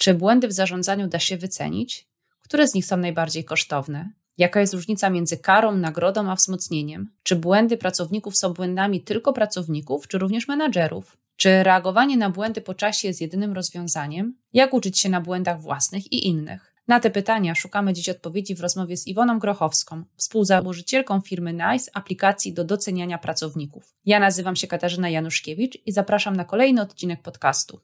[0.00, 2.08] Czy błędy w zarządzaniu da się wycenić?
[2.42, 4.10] Które z nich są najbardziej kosztowne?
[4.38, 7.10] Jaka jest różnica między karą, nagrodą a wzmocnieniem?
[7.22, 11.16] Czy błędy pracowników są błędami tylko pracowników, czy również menadżerów?
[11.36, 14.34] Czy reagowanie na błędy po czasie jest jedynym rozwiązaniem?
[14.52, 16.74] Jak uczyć się na błędach własnych i innych?
[16.88, 22.52] Na te pytania szukamy dziś odpowiedzi w rozmowie z Iwoną Grochowską, współzałożycielką firmy NICE, aplikacji
[22.52, 23.94] do doceniania pracowników.
[24.04, 27.80] Ja nazywam się Katarzyna Januszkiewicz i zapraszam na kolejny odcinek podcastu.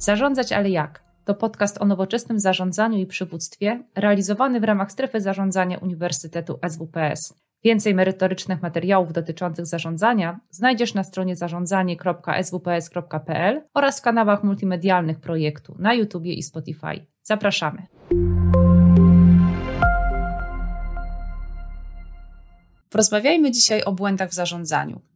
[0.00, 1.02] Zarządzać, ale jak?
[1.24, 7.34] To podcast o nowoczesnym zarządzaniu i przywództwie, realizowany w ramach strefy zarządzania Uniwersytetu SWPS.
[7.64, 15.94] Więcej merytorycznych materiałów dotyczących zarządzania znajdziesz na stronie zarządzanie.swps.pl oraz w kanałach multimedialnych projektu na
[15.94, 17.06] YouTube i Spotify.
[17.22, 17.86] Zapraszamy.
[22.90, 25.09] Porozmawiajmy dzisiaj o błędach w zarządzaniu.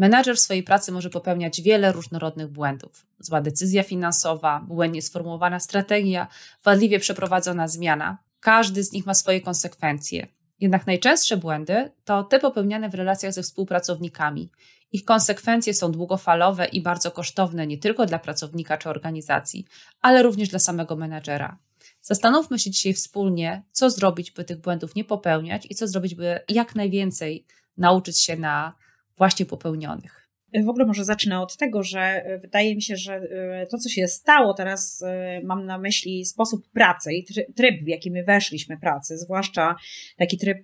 [0.00, 3.06] Menadżer w swojej pracy może popełniać wiele różnorodnych błędów.
[3.18, 6.26] Zła decyzja finansowa, błędnie sformułowana strategia,
[6.64, 8.18] wadliwie przeprowadzona zmiana.
[8.40, 10.26] Każdy z nich ma swoje konsekwencje.
[10.60, 14.50] Jednak najczęstsze błędy to te popełniane w relacjach ze współpracownikami.
[14.92, 19.66] Ich konsekwencje są długofalowe i bardzo kosztowne nie tylko dla pracownika czy organizacji,
[20.00, 21.58] ale również dla samego menadżera.
[22.02, 26.40] Zastanówmy się dzisiaj wspólnie, co zrobić, by tych błędów nie popełniać i co zrobić, by
[26.48, 28.79] jak najwięcej nauczyć się na
[29.20, 30.29] właśnie popełnionych.
[30.54, 33.88] W ogóle może zacznę od tego, że e, wydaje mi się, że e, to, co
[33.88, 37.24] się stało teraz, e, mam na myśli sposób pracy i
[37.56, 39.76] tryb, w jaki my weszliśmy pracy, zwłaszcza
[40.16, 40.58] taki tryb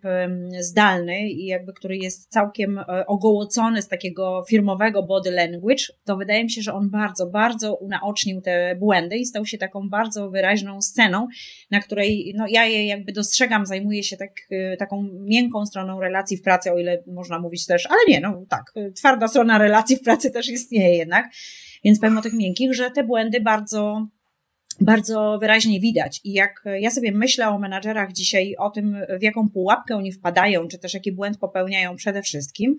[0.61, 6.51] zdalny i jakby, który jest całkiem ogołocony z takiego firmowego body language, to wydaje mi
[6.51, 11.27] się, że on bardzo, bardzo unaocznił te błędy i stał się taką bardzo wyraźną sceną,
[11.70, 14.33] na której no, ja je jakby dostrzegam, zajmuję się tak,
[14.79, 18.73] taką miękką stroną relacji w pracy, o ile można mówić też, ale nie, no tak,
[18.97, 21.33] twarda strona relacji relacji w pracy też istnieje jednak.
[21.85, 24.07] Więc powiem o tych miękkich, że te błędy bardzo
[24.81, 26.21] bardzo wyraźnie widać.
[26.25, 30.69] I jak ja sobie myślę o menadżerach dzisiaj, o tym, w jaką pułapkę oni wpadają,
[30.69, 32.77] czy też jaki błęd popełniają przede wszystkim,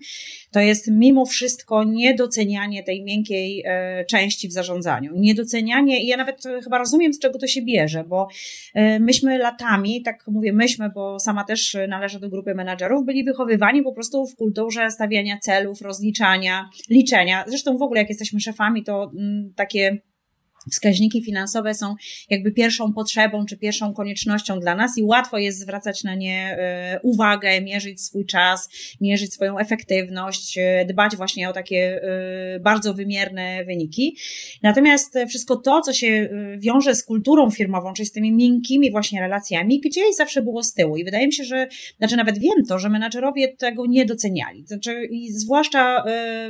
[0.50, 5.12] to jest mimo wszystko niedocenianie tej miękkiej e, części w zarządzaniu.
[5.16, 8.28] Niedocenianie, i ja nawet chyba rozumiem, z czego to się bierze, bo
[8.74, 13.82] e, myśmy latami, tak mówię myśmy, bo sama też należę do grupy menadżerów, byli wychowywani
[13.82, 17.44] po prostu w kulturze stawiania celów, rozliczania, liczenia.
[17.46, 19.98] Zresztą w ogóle jak jesteśmy szefami, to mm, takie
[20.70, 21.94] wskaźniki finansowe są
[22.30, 27.00] jakby pierwszą potrzebą czy pierwszą koniecznością dla nas i łatwo jest zwracać na nie e,
[27.02, 28.68] uwagę, mierzyć swój czas,
[29.00, 34.16] mierzyć swoją efektywność, e, dbać właśnie o takie e, bardzo wymierne wyniki.
[34.62, 36.28] Natomiast wszystko to, co się
[36.58, 40.96] wiąże z kulturą firmową, czyli z tymi miękkimi właśnie relacjami, gdzieś zawsze było z tyłu
[40.96, 41.68] i wydaje mi się, że,
[41.98, 44.66] znaczy nawet wiem to, że menadżerowie tego nie doceniali.
[44.66, 46.04] Znaczy, i zwłaszcza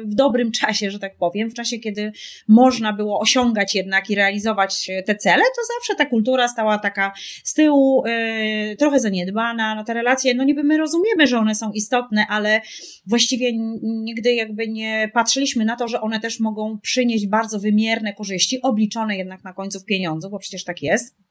[0.04, 2.12] w dobrym czasie, że tak powiem, w czasie, kiedy
[2.48, 7.12] można było osiągać jednak i realizować te cele, to zawsze ta kultura stała taka
[7.44, 9.74] z tyłu, yy, trochę zaniedbana.
[9.74, 12.60] No te relacje, no niby my rozumiemy, że one są istotne, ale
[13.06, 13.52] właściwie
[13.82, 19.16] nigdy jakby nie patrzyliśmy na to, że one też mogą przynieść bardzo wymierne korzyści, obliczone
[19.16, 21.27] jednak na końcu w pieniądzu, bo przecież tak jest.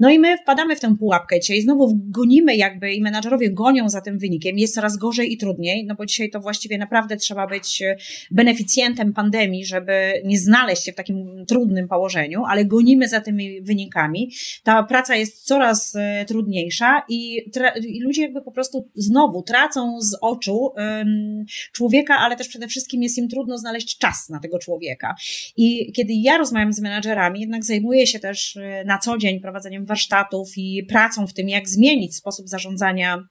[0.00, 4.00] No i my wpadamy w tę pułapkę dzisiaj, znowu gonimy jakby i menadżerowie gonią za
[4.00, 7.82] tym wynikiem, jest coraz gorzej i trudniej, no bo dzisiaj to właściwie naprawdę trzeba być
[7.82, 7.96] e,
[8.30, 14.32] beneficjentem pandemii, żeby nie znaleźć się w takim trudnym położeniu, ale gonimy za tymi wynikami.
[14.62, 17.50] Ta praca jest coraz e, trudniejsza i,
[17.88, 23.02] i ludzie jakby po prostu znowu tracą z oczu um, człowieka, ale też przede wszystkim
[23.02, 25.14] jest im trudno znaleźć czas na tego człowieka.
[25.56, 29.84] I kiedy ja rozmawiam z menadżerami, jednak zajmuję się też e, na co dzień prowadzeniem
[29.84, 33.28] warsztatów i pracą w tym, jak zmienić sposób zarządzania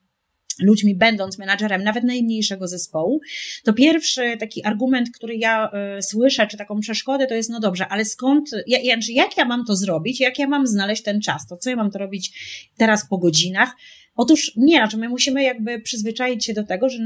[0.60, 3.20] ludźmi, będąc menadżerem nawet najmniejszego zespołu,
[3.64, 7.88] to pierwszy taki argument, który ja y, słyszę, czy taką przeszkodę, to jest, no dobrze,
[7.88, 11.56] ale skąd, jak, jak ja mam to zrobić, jak ja mam znaleźć ten czas, to
[11.56, 12.32] co ja mam to robić
[12.76, 13.76] teraz po godzinach,
[14.16, 16.98] Otóż nie, znaczy my musimy jakby przyzwyczaić się do tego, że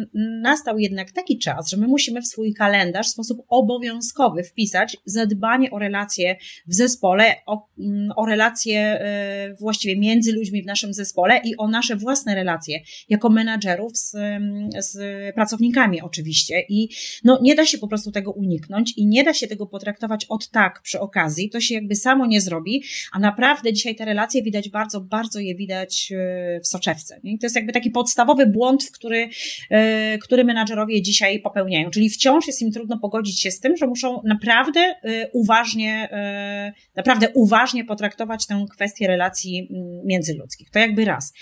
[0.43, 5.71] nastał jednak taki czas, że my musimy w swój kalendarz w sposób obowiązkowy wpisać zadbanie
[5.71, 6.37] o relacje
[6.67, 11.69] w zespole, o, mm, o relacje e, właściwie między ludźmi w naszym zespole i o
[11.69, 14.99] nasze własne relacje jako menadżerów z, mm, z
[15.35, 16.63] pracownikami oczywiście.
[16.69, 16.89] I
[17.25, 20.51] no, nie da się po prostu tego uniknąć i nie da się tego potraktować od
[20.51, 21.51] tak przy okazji.
[21.51, 25.55] To się jakby samo nie zrobi, a naprawdę dzisiaj te relacje widać bardzo, bardzo je
[25.55, 29.29] widać e, w soczewce i to jest jakby taki podstawowy błąd, w który,
[29.71, 31.91] e, który menadżerowie dzisiaj popełniają.
[31.91, 36.73] Czyli wciąż jest im trudno pogodzić się z tym, że muszą naprawdę e, uważnie, e,
[36.97, 40.71] naprawdę uważnie potraktować tę kwestię relacji mm, międzyludzkich.
[40.71, 41.33] To jakby raz.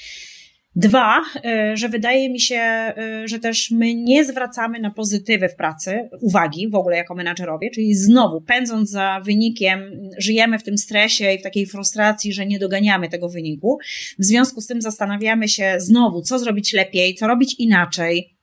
[0.78, 2.94] Dwa, e, że wydaje mi się, e,
[3.24, 7.94] że też my nie zwracamy na pozytywy w pracy uwagi w ogóle jako menadżerowie, czyli
[7.94, 9.80] znowu pędząc za wynikiem,
[10.18, 13.78] żyjemy w tym stresie i w takiej frustracji, że nie doganiamy tego wyniku.
[14.18, 18.35] W związku z tym zastanawiamy się znowu, co zrobić lepiej, co robić inaczej,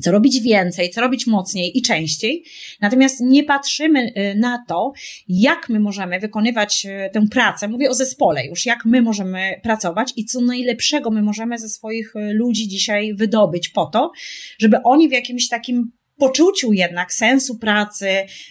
[0.00, 2.44] co robić więcej, co robić mocniej i częściej.
[2.80, 4.92] Natomiast nie patrzymy y, na to,
[5.28, 7.68] jak my możemy wykonywać y, tę pracę.
[7.68, 12.16] Mówię o zespole już, jak my możemy pracować i co najlepszego my możemy ze swoich
[12.16, 14.10] y, ludzi dzisiaj wydobyć po to,
[14.58, 15.92] żeby oni w jakimś takim
[16.22, 18.08] poczuciu jednak sensu pracy,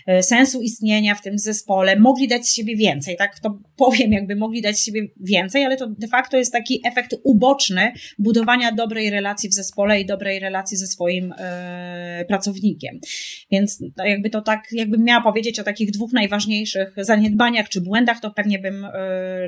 [0.08, 4.36] e, sensu istnienia w tym zespole, mogli dać z siebie więcej, tak to powiem, jakby
[4.36, 9.10] mogli dać z siebie więcej, ale to de facto jest taki efekt uboczny budowania dobrej
[9.10, 13.00] relacji w zespole i dobrej relacji ze swoim e, pracownikiem.
[13.52, 18.32] Więc jakby to tak, jakbym miała powiedzieć o takich dwóch najważniejszych zaniedbaniach czy błędach, to
[18.32, 18.90] pewnie bym e,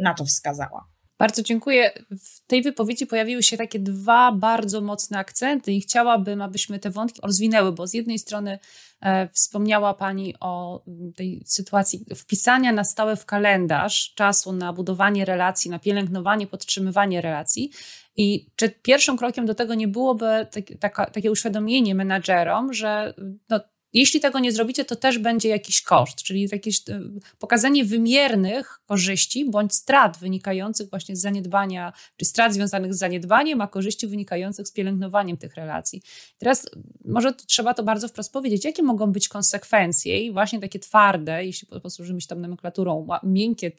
[0.02, 0.93] na to wskazała.
[1.18, 1.92] Bardzo dziękuję.
[2.12, 7.22] W tej wypowiedzi pojawiły się takie dwa bardzo mocne akcenty i chciałabym, abyśmy te wątki
[7.24, 8.60] rozwinęły, bo z jednej strony
[9.02, 10.84] e, wspomniała Pani o
[11.16, 17.72] tej sytuacji wpisania na stałe w kalendarz czasu na budowanie relacji, na pielęgnowanie, podtrzymywanie relacji.
[18.16, 23.14] I czy pierwszym krokiem do tego nie byłoby tak, taka, takie uświadomienie menadżerom, że
[23.50, 23.60] no,
[23.94, 27.02] jeśli tego nie zrobicie, to też będzie jakiś koszt, czyli jakieś e,
[27.40, 33.68] pokazanie wymiernych korzyści bądź strat wynikających właśnie z zaniedbania, czy strat związanych z zaniedbaniem, a
[33.68, 36.02] korzyści wynikających z pielęgnowaniem tych relacji.
[36.38, 36.70] Teraz
[37.06, 41.68] może trzeba to bardzo wprost powiedzieć, jakie mogą być konsekwencje i właśnie takie twarde, jeśli
[41.68, 43.72] posłużymy się tam nomenklaturą, miękkie,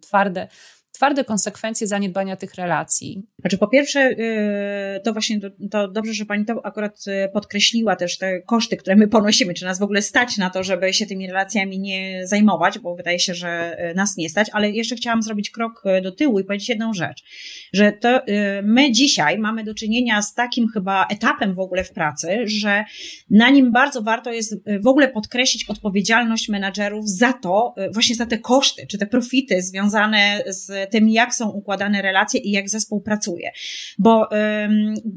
[0.00, 0.48] twarde
[0.92, 3.26] twarde konsekwencje zaniedbania tych relacji?
[3.40, 5.40] Znaczy, po pierwsze, y, to właśnie
[5.70, 9.64] to, dobrze, że pani to akurat y, podkreśliła też te koszty, które my ponosimy, czy
[9.64, 13.34] nas w ogóle stać na to, żeby się tymi relacjami nie zajmować, bo wydaje się,
[13.34, 16.92] że y, nas nie stać, ale jeszcze chciałam zrobić krok do tyłu i powiedzieć jedną
[16.92, 17.24] rzecz,
[17.72, 18.20] że to
[18.62, 22.84] my dzisiaj mamy do czynienia z takim chyba etapem w ogóle w pracy, że
[23.30, 28.38] na nim bardzo warto jest w ogóle podkreślić odpowiedzialność menadżerów za to, właśnie za te
[28.38, 33.50] koszty, czy te profity związane z tym, jak są układane relacje i jak zespół pracuje.
[33.98, 34.28] Bo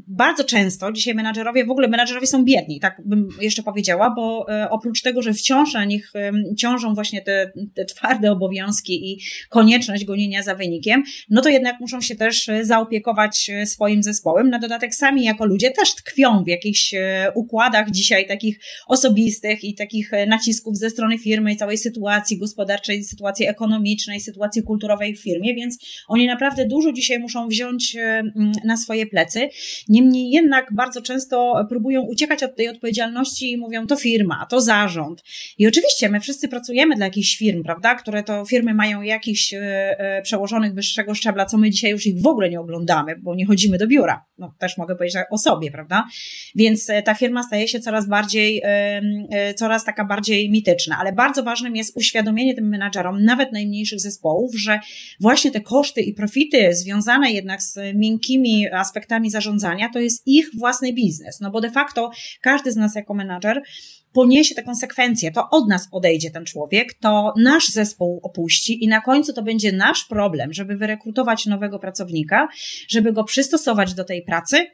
[0.08, 4.68] bardzo często dzisiaj menadżerowie, w ogóle menadżerowie są biedni, tak bym jeszcze powiedziała, bo um,
[4.70, 6.12] oprócz tego, że wciąż na nich
[6.58, 12.00] ciążą właśnie te, te twarde obowiązki i konieczność gonienia za wynikiem, no to jednak muszą
[12.00, 14.50] się też zaopiekować e, swoim zespołem.
[14.50, 19.74] Na dodatek sami jako ludzie też tkwią w jakichś e, układach dzisiaj takich osobistych i
[19.74, 25.78] takich nacisków ze strony firmy całej sytuacji gospodarczej, sytuacji ekonomicznej, sytuacji kulturowej w firmie, więc
[26.08, 28.22] oni naprawdę dużo dzisiaj muszą wziąć e,
[28.64, 29.48] na swoje plecy.
[29.88, 35.22] Niemniej jednak bardzo często próbują uciekać od tej odpowiedzialności i mówią, to firma, to zarząd.
[35.58, 39.60] I oczywiście my wszyscy pracujemy dla jakichś firm, prawda, które to firmy mają jakichś e,
[39.60, 43.46] e, przełożonych wyższego szczebla, co my dzisiaj już ich w ogóle nie oglądamy, bo nie
[43.46, 44.24] chodzimy do biura.
[44.38, 46.04] No też mogę powiedzieć o sobie, prawda?
[46.54, 48.62] Więc ta firma staje się coraz bardziej,
[49.56, 54.80] coraz taka bardziej mityczna, ale bardzo ważnym jest uświadomienie tym menadżerom, nawet najmniejszych zespołów, że
[55.20, 60.92] właśnie te koszty i profity związane jednak z miękkimi aspektami zarządzania, to jest ich własny
[60.92, 61.40] biznes.
[61.40, 62.10] No bo de facto
[62.42, 63.62] każdy z nas jako menadżer
[64.12, 65.32] poniesie te konsekwencje.
[65.32, 69.72] To od nas odejdzie ten człowiek, to nasz zespół opuści i na końcu to będzie
[69.72, 72.48] nasz problem, żeby wyrekrutować nowego pracownika,
[72.88, 74.66] żeby go przystosować do tej pracy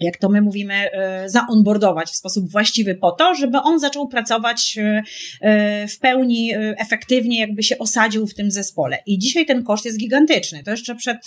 [0.00, 4.78] jak to my mówimy, e, zaonboardować w sposób właściwy po to, żeby on zaczął pracować
[4.78, 5.02] e,
[5.40, 8.98] e, w pełni efektywnie, jakby się osadził w tym zespole.
[9.06, 10.62] I dzisiaj ten koszt jest gigantyczny.
[10.62, 11.18] To jeszcze przed,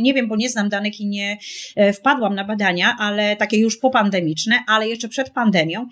[0.00, 1.38] nie wiem, bo nie znam danych i nie
[1.94, 5.86] wpadłam na badania, ale takie już popandemiczne, ale jeszcze przed pandemią,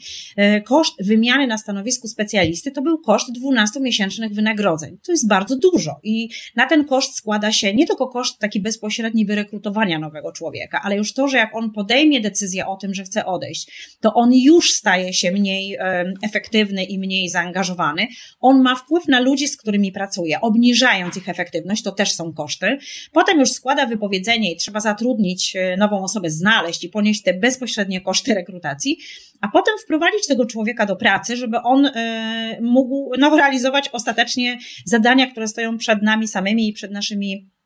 [0.64, 4.99] koszt wymiany na stanowisku specjalisty to był koszt 12-miesięcznych wynagrodzeń.
[5.06, 9.26] To jest bardzo dużo i na ten koszt składa się nie tylko koszt taki bezpośredni
[9.26, 13.05] wyrekrutowania nowego człowieka, ale już to, że jak on podejmie podejmie decyzję o tym, że
[13.05, 15.78] chce odejść, to on już staje się mniej
[16.23, 18.07] efektywny i mniej zaangażowany.
[18.40, 22.78] On ma wpływ na ludzi, z którymi pracuje, obniżając ich efektywność, to też są koszty.
[23.12, 28.00] Potem już składa wypowiedzenie i trzeba zatrudnić e, nową osobę, znaleźć i ponieść te bezpośrednie
[28.00, 28.99] koszty rekrutacji,
[29.40, 35.26] a potem wprowadzić tego człowieka do pracy, żeby on e, mógł no, realizować ostatecznie zadania,
[35.26, 37.58] które stoją przed nami samymi i przed naszymi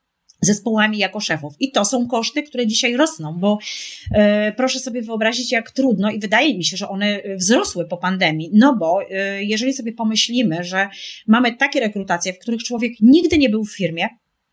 [0.43, 1.55] zespołami jako szefów.
[1.61, 3.59] I to są koszty, które dzisiaj rosną, bo
[4.15, 8.51] e, proszę sobie wyobrazić, jak trudno i wydaje mi się, że one wzrosły po pandemii,
[8.53, 10.89] no bo e, jeżeli sobie pomyślimy, że
[11.27, 14.09] mamy takie rekrutacje, w których człowiek nigdy nie był w firmie,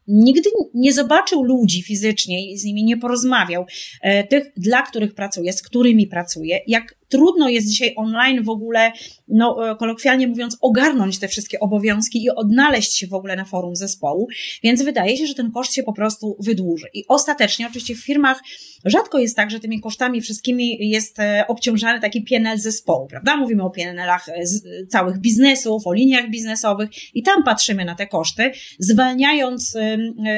[0.08, 3.66] nigdy nie zobaczył ludzi fizycznie i z nimi nie porozmawiał,
[4.02, 8.92] e, tych, dla których pracuje, z którymi pracuje, jak trudno jest dzisiaj online w ogóle,
[9.28, 14.28] no kolokwialnie mówiąc, ogarnąć te wszystkie obowiązki i odnaleźć się w ogóle na forum zespołu,
[14.64, 16.88] więc wydaje się, że ten koszt się po prostu wydłuży.
[16.94, 18.42] I ostatecznie, oczywiście w firmach
[18.86, 23.38] rzadko jest tak, że tymi kosztami wszystkimi jest obciążany taki PNL zespołu, prawda?
[23.38, 24.26] Mówimy o PNL-ach
[24.90, 29.78] całych biznesów, o liniach biznesowych i tam patrzymy na te koszty, zwalniając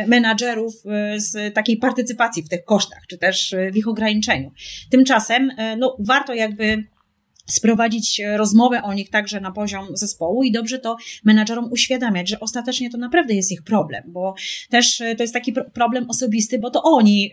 [0.08, 0.74] menadżerów
[1.18, 4.52] z takiej partycypacji w tych kosztach, czy też w ich ograniczeniu.
[4.92, 7.01] Tymczasem, no, warto jakby stupid
[7.48, 12.90] sprowadzić rozmowę o nich także na poziom zespołu i dobrze to menadżerom uświadamiać, że ostatecznie
[12.90, 14.34] to naprawdę jest ich problem, bo
[14.70, 17.32] też e, to jest taki problem osobisty, bo to oni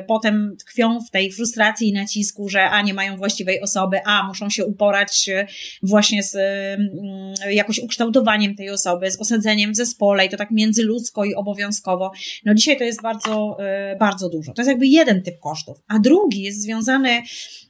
[0.00, 4.26] y, potem tkwią w tej frustracji i nacisku, że a nie mają właściwej osoby, a
[4.26, 5.46] muszą się uporać e,
[5.82, 11.24] właśnie z y, jakoś ukształtowaniem tej osoby, z osadzeniem w zespole i to tak międzyludzko
[11.24, 12.12] i obowiązkowo.
[12.44, 13.56] No dzisiaj to jest bardzo,
[14.00, 14.52] bardzo dużo.
[14.52, 17.22] To jest jakby jeden typ kosztów, a drugi jest związany,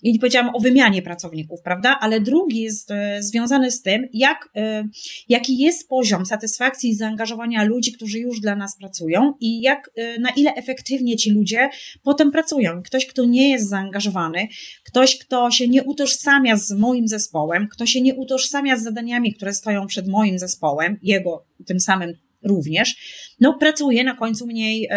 [0.02, 1.79] i powiedziałam o wymianie pracowników, prawda?
[1.80, 1.98] Prawda?
[2.00, 4.88] Ale drugi jest związany z tym, jak, e,
[5.28, 10.20] jaki jest poziom satysfakcji i zaangażowania ludzi, którzy już dla nas pracują i jak, e,
[10.20, 11.68] na ile efektywnie ci ludzie
[12.02, 12.82] potem pracują.
[12.82, 14.48] Ktoś, kto nie jest zaangażowany,
[14.84, 19.52] ktoś, kto się nie utożsamia z moim zespołem, kto się nie utożsamia z zadaniami, które
[19.52, 22.96] stoją przed moim zespołem, jego tym samym również,
[23.40, 24.88] no pracuje na końcu mniej,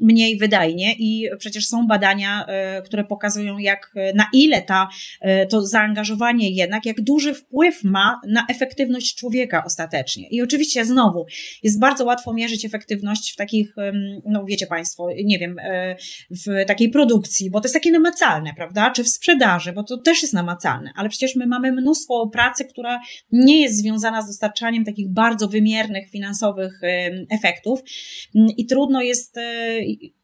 [0.00, 4.88] mniej wydajnie i przecież są badania, e, które pokazują jak, na ile ta,
[5.20, 10.28] e, to zaangażowanie jednak, jak duży wpływ ma na efektywność człowieka ostatecznie.
[10.28, 11.26] I oczywiście znowu,
[11.62, 13.74] jest bardzo łatwo mierzyć efektywność w takich,
[14.26, 15.96] no wiecie Państwo, nie wiem, e,
[16.30, 18.90] w takiej produkcji, bo to jest takie namacalne, prawda?
[18.90, 23.00] Czy w sprzedaży, bo to też jest namacalne, ale przecież my mamy mnóstwo pracy, która
[23.32, 26.80] nie jest związana z dostarczaniem takich bardzo wymiernych finansowych
[27.30, 27.67] efektów
[28.34, 29.36] i trudno jest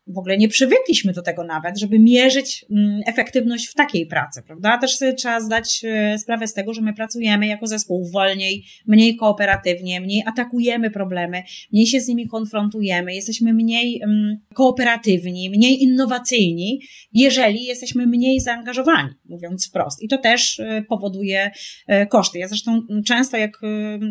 [0.06, 4.78] w ogóle nie przywykliśmy do tego nawet, żeby mierzyć mm, efektywność w takiej pracy, prawda?
[4.78, 9.16] Też sobie trzeba zdać e, sprawę z tego, że my pracujemy jako zespół wolniej, mniej
[9.16, 11.42] kooperatywnie, mniej atakujemy problemy,
[11.73, 16.80] mniej się z nimi konfrontujemy, jesteśmy mniej mm, kooperatywni, mniej innowacyjni,
[17.12, 20.02] jeżeli jesteśmy mniej zaangażowani, mówiąc wprost.
[20.02, 21.50] I to też e, powoduje
[21.87, 22.38] e, koszty.
[22.38, 23.61] Ja zresztą często, jak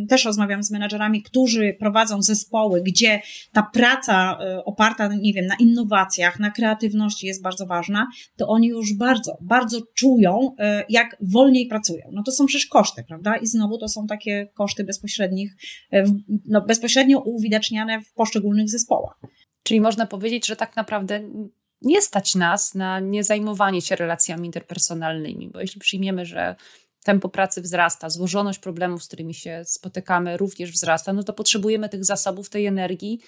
[0.10, 3.22] też rozmawiam z menadżerami, którzy prowadzą zespoły, gdzie
[3.52, 8.68] ta praca oparta, nie wiem, na innowacjach, innowacjach, na kreatywności jest bardzo ważna, to oni
[8.68, 12.10] już bardzo, bardzo czują, e, jak wolniej pracują.
[12.12, 13.36] No to są przecież koszty, prawda?
[13.36, 15.56] I znowu to są takie koszty bezpośrednich,
[15.94, 16.04] e,
[16.46, 19.20] no bezpośrednio uwidaczniane w poszczególnych zespołach.
[19.63, 21.22] Czyli można powiedzieć, że tak naprawdę
[21.82, 26.56] nie stać nas na nie zajmowanie się relacjami interpersonalnymi, bo jeśli przyjmiemy, że
[27.04, 32.06] tempo pracy wzrasta, złożoność problemów, z którymi się spotykamy, również wzrasta, no to potrzebujemy tych
[32.06, 33.20] zasobów, tej energii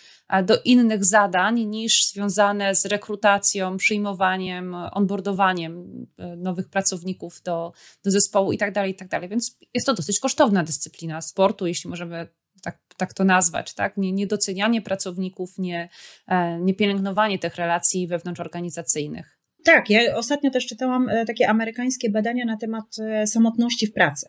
[0.44, 8.52] do innych zadań niż związane z rekrutacją, przyjmowaniem, onboardowaniem e, nowych pracowników do, do zespołu
[8.52, 9.30] i tak dalej, i tak.
[9.30, 12.28] Więc jest to dosyć kosztowna dyscyplina sportu, jeśli możemy
[12.62, 13.98] tak, tak to nazwać, tak?
[13.98, 15.90] Nie, niedocenianie pracowników, nie,
[16.28, 19.35] e, nie pielęgnowanie tych relacji wewnątrzorganizacyjnych.
[19.66, 24.28] Tak, ja ostatnio też czytałam e, takie amerykańskie badania na temat e, samotności w pracy.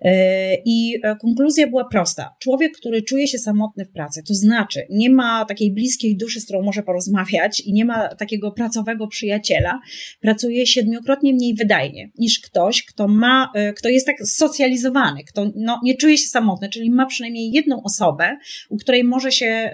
[0.00, 2.36] E, I konkluzja była prosta.
[2.42, 6.44] Człowiek, który czuje się samotny w pracy, to znaczy nie ma takiej bliskiej duszy, z
[6.44, 9.80] którą może porozmawiać i nie ma takiego pracowego przyjaciela,
[10.20, 15.96] pracuje siedmiokrotnie mniej wydajnie niż ktoś, kto ma, kto jest tak socjalizowany, kto no, nie
[15.96, 18.36] czuje się samotny, czyli ma przynajmniej jedną osobę,
[18.68, 19.70] u której może się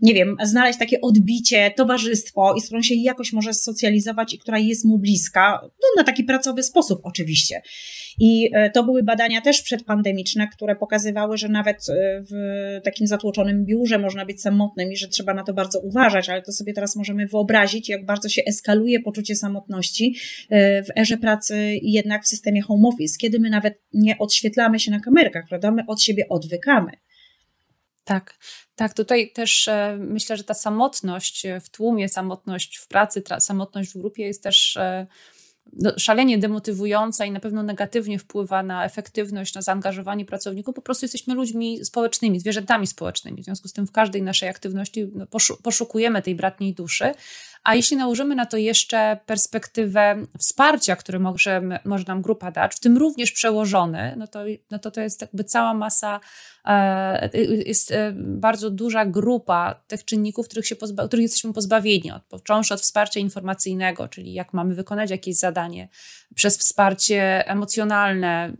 [0.00, 4.58] nie wiem, znaleźć takie odbicie, towarzystwo i z którą się jakoś może socjalizować i która
[4.58, 7.62] jest mu bliska, no na taki pracowy sposób oczywiście.
[8.20, 12.34] I e, to były badania też przedpandemiczne, które pokazywały, że nawet e, w
[12.84, 16.52] takim zatłoczonym biurze można być samotnym i że trzeba na to bardzo uważać, ale to
[16.52, 20.14] sobie teraz możemy wyobrazić, jak bardzo się eskaluje poczucie samotności
[20.50, 24.90] e, w erze pracy jednak w systemie home office, kiedy my nawet nie odświetlamy się
[24.90, 25.70] na kamerkach, prawda?
[25.70, 26.90] My od siebie odwykamy.
[28.08, 28.38] Tak,
[28.74, 33.98] tak, tutaj też e, myślę, że ta samotność w tłumie, samotność w pracy, samotność w
[33.98, 35.06] grupie jest też e,
[35.72, 40.74] no, szalenie demotywująca i na pewno negatywnie wpływa na efektywność, na zaangażowanie pracowników.
[40.74, 43.42] Po prostu jesteśmy ludźmi społecznymi, zwierzętami społecznymi.
[43.42, 45.26] W związku z tym w każdej naszej aktywności no,
[45.62, 47.12] poszukujemy tej bratniej duszy,
[47.64, 52.80] a jeśli nałożymy na to jeszcze perspektywę wsparcia, które może, może nam grupa dać, w
[52.80, 56.20] tym również przełożony, no to, no to to jest jakby cała masa,
[56.64, 57.30] e,
[57.66, 62.74] jest e, bardzo duża grupa tych czynników, których, się pozba- których jesteśmy pozbawieni, od, począwszy
[62.74, 65.88] od wsparcia informacyjnego, czyli jak mamy wykonać jakieś zadanie,
[66.34, 68.52] przez wsparcie emocjonalne,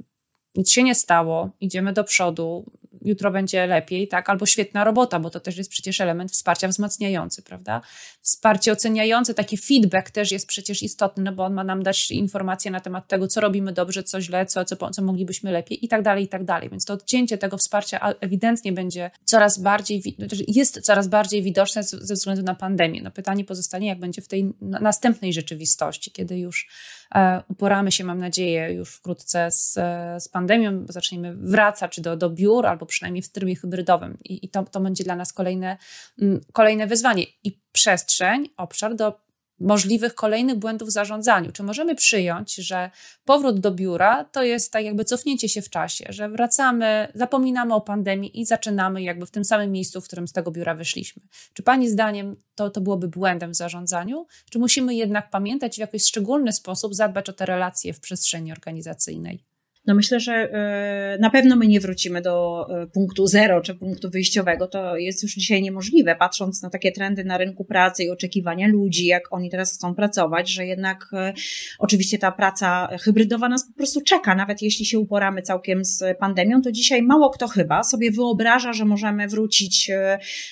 [0.54, 5.30] nic się nie stało, idziemy do przodu, jutro będzie lepiej, tak, albo świetna robota, bo
[5.30, 7.80] to też jest przecież element wsparcia wzmacniający, prawda?
[8.20, 12.70] Wsparcie oceniające, taki feedback też jest przecież istotny, no bo on ma nam dać informacje
[12.70, 16.02] na temat tego, co robimy dobrze, co źle, co, co, co moglibyśmy lepiej i tak
[16.02, 16.70] dalej, i tak dalej.
[16.70, 22.14] Więc to odcięcie tego wsparcia ewidentnie będzie coraz bardziej, znaczy jest coraz bardziej widoczne ze
[22.14, 23.00] względu na pandemię.
[23.02, 26.68] No pytanie pozostanie, jak będzie w tej następnej rzeczywistości, kiedy już
[27.14, 29.74] e, uporamy się, mam nadzieję, już wkrótce z,
[30.22, 34.18] z pandemią, zaczniemy wracać do, do biur, albo przynajmniej w trybie hybrydowym.
[34.24, 35.76] I, i to, to będzie dla nas kolejne,
[36.22, 37.24] mm, kolejne wyzwanie.
[37.44, 39.28] I przestrzeń, obszar do
[39.60, 41.52] możliwych kolejnych błędów w zarządzaniu.
[41.52, 42.90] Czy możemy przyjąć, że
[43.24, 47.80] powrót do biura to jest tak jakby cofnięcie się w czasie, że wracamy, zapominamy o
[47.80, 51.22] pandemii i zaczynamy jakby w tym samym miejscu, w którym z tego biura wyszliśmy?
[51.52, 54.26] Czy Pani zdaniem to, to byłoby błędem w zarządzaniu?
[54.50, 59.44] Czy musimy jednak pamiętać w jakiś szczególny sposób zadbać o te relacje w przestrzeni organizacyjnej?
[59.88, 64.10] No myślę, że e, na pewno my nie wrócimy do e, punktu zero czy punktu
[64.10, 64.66] wyjściowego.
[64.66, 69.06] To jest już dzisiaj niemożliwe, patrząc na takie trendy na rynku pracy i oczekiwania ludzi,
[69.06, 71.32] jak oni teraz chcą pracować, że jednak e,
[71.78, 74.34] oczywiście ta praca hybrydowa nas po prostu czeka.
[74.34, 78.84] Nawet jeśli się uporamy całkiem z pandemią, to dzisiaj mało kto chyba sobie wyobraża, że
[78.84, 79.90] możemy wrócić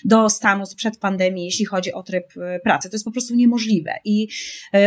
[0.04, 2.26] do stanu sprzed pandemii, jeśli chodzi o tryb
[2.64, 2.90] pracy.
[2.90, 3.92] To jest po prostu niemożliwe.
[4.04, 4.28] I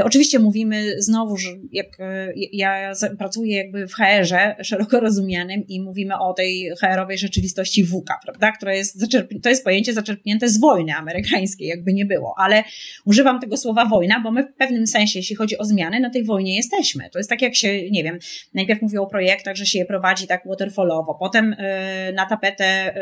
[0.03, 1.88] oczywiście mówimy znowu, że jak
[2.36, 8.51] ja pracuję jakby w HR-ze, szeroko rozumianym i mówimy o tej HR-owej rzeczywistości WUKA, prawda,
[8.51, 9.05] która jest,
[9.43, 12.63] to jest pojęcie zaczerpnięte z wojny amerykańskiej, jakby nie było, ale
[13.05, 16.24] używam tego słowa wojna, bo my w pewnym sensie, jeśli chodzi o zmiany, na tej
[16.24, 17.10] wojnie jesteśmy.
[17.10, 18.19] To jest tak jak się, nie wiem,
[18.53, 21.55] najpierw mówię o projektach, że się je prowadzi tak waterfallowo, potem
[22.08, 22.93] yy, na tapetę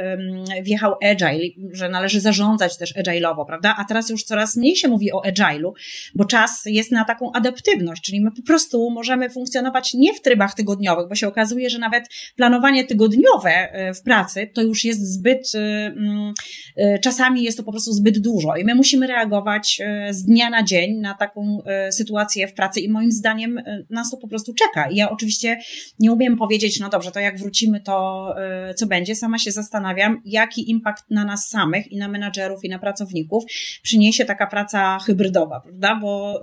[0.56, 4.88] yy, wjechał agile, że należy zarządzać też agile'owo, prawda, a teraz już coraz mniej się
[4.88, 5.72] mówi o agile'u,
[6.15, 10.53] bo czas jest na taką adaptywność, czyli my po prostu możemy funkcjonować nie w trybach
[10.53, 12.04] tygodniowych, bo się okazuje, że nawet
[12.36, 16.34] planowanie tygodniowe e, w pracy to już jest zbyt, e, mm,
[16.78, 20.64] e, czasami jest to po prostu zbyt dużo i my musimy reagować z dnia na
[20.64, 21.58] dzień na taką
[21.92, 24.90] sytuację w pracy i moim zdaniem nas to po prostu czeka.
[24.90, 25.60] I ja oczywiście
[26.00, 28.28] nie umiem powiedzieć, no dobrze, to jak wrócimy, to
[28.76, 29.16] co będzie.
[29.16, 33.44] Sama się zastanawiam, jaki impact na nas samych i na menadżerów i na pracowników
[33.84, 36.00] przyniesie taka praca hybrydowa, prawda?
[36.02, 36.42] Bo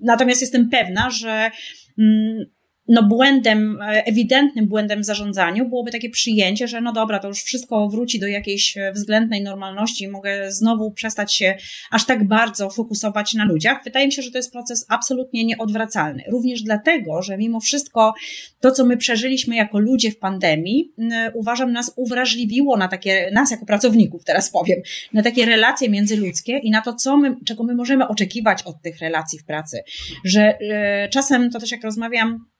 [0.00, 1.50] natomiast jestem pewna, że
[1.98, 2.44] mm,
[2.88, 7.42] no błędem, e, ewidentnym błędem w zarządzaniu byłoby takie przyjęcie, że no dobra, to już
[7.42, 11.54] wszystko wróci do jakiejś e, względnej normalności i mogę znowu przestać się
[11.90, 13.84] aż tak bardzo fokusować na ludziach.
[13.84, 16.22] Wydaje mi się, że to jest proces absolutnie nieodwracalny.
[16.30, 18.14] Również dlatego, że mimo wszystko
[18.60, 20.92] to, co my przeżyliśmy jako ludzie w pandemii,
[21.34, 24.78] uważam, nas uwrażliwiło na takie, nas jako pracowników, teraz powiem,
[25.12, 28.98] na takie relacje międzyludzkie i na to, co my, czego my możemy oczekiwać od tych
[28.98, 29.82] relacji w pracy.
[30.24, 30.58] Że
[31.06, 32.51] y, czasem to też jak rozmawiam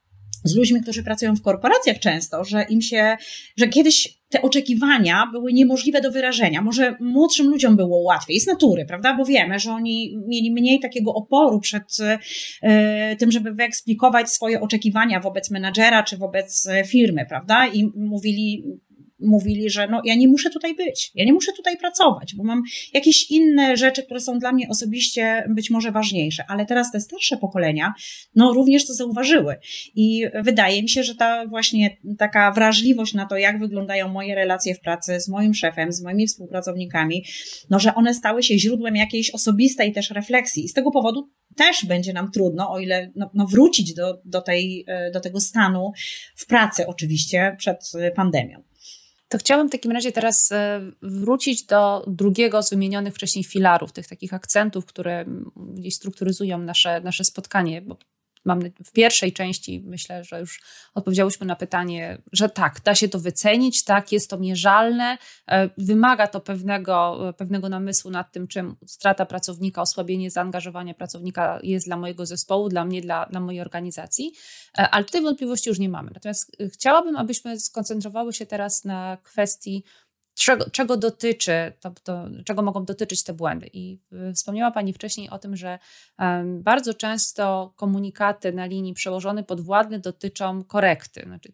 [0.44, 3.16] z ludźmi, którzy pracują w korporacjach często, że im się,
[3.56, 6.62] że kiedyś te oczekiwania były niemożliwe do wyrażenia.
[6.62, 9.16] Może młodszym ludziom było łatwiej z natury, prawda?
[9.16, 11.96] Bo wiemy, że oni mieli mniej takiego oporu przed
[12.62, 17.66] y, tym, żeby wyeksplikować swoje oczekiwania wobec menadżera czy wobec e, firmy, prawda?
[17.66, 18.64] I mówili,
[19.22, 22.62] mówili, że no, ja nie muszę tutaj być, ja nie muszę tutaj pracować, bo mam
[22.94, 26.44] jakieś inne rzeczy, które są dla mnie osobiście być może ważniejsze.
[26.48, 27.94] Ale teraz te starsze pokolenia,
[28.34, 29.56] no, również to zauważyły.
[29.94, 34.74] I wydaje mi się, że ta właśnie taka wrażliwość na to, jak wyglądają moje relacje
[34.74, 37.24] w pracy z moim szefem, z moimi współpracownikami,
[37.70, 40.64] no, że one stały się źródłem jakiejś osobistej też refleksji.
[40.64, 44.40] I z tego powodu też będzie nam trudno, o ile no, no wrócić do, do,
[44.40, 45.92] tej, do tego stanu
[46.36, 48.62] w pracy oczywiście przed pandemią.
[49.32, 54.08] To chciałabym w takim razie teraz e, wrócić do drugiego z wymienionych wcześniej filarów, tych
[54.08, 55.24] takich akcentów, które
[55.56, 57.96] gdzieś strukturyzują nasze, nasze spotkanie, bo
[58.44, 60.60] mam w pierwszej części myślę, że już
[60.94, 66.26] odpowiedziałyśmy na pytanie, że tak, da się to wycenić, tak, jest to mierzalne, e, wymaga
[66.26, 71.96] to pewnego, e, pewnego namysłu nad tym, czym strata pracownika, osłabienie zaangażowania pracownika jest dla
[71.96, 74.32] mojego zespołu, dla mnie, dla, dla mojej organizacji,
[74.78, 76.10] e, ale tutaj wątpliwości już nie mamy.
[76.14, 79.84] Natomiast chciałabym, abyśmy skoncentrowały się teraz na kwestii
[80.44, 83.70] czego, czego dotyczy, to, to, czego mogą dotyczyć te błędy.
[83.72, 83.98] I
[84.30, 85.78] y, wspomniała Pani wcześniej o tym, że
[86.44, 91.22] bardzo często komunikaty na linii przełożony podwładny dotyczą korekty.
[91.26, 91.52] Znaczy,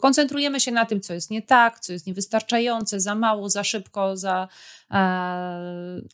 [0.00, 4.16] koncentrujemy się na tym, co jest nie tak, co jest niewystarczające, za mało, za szybko,
[4.16, 4.48] za,
[4.90, 4.96] e,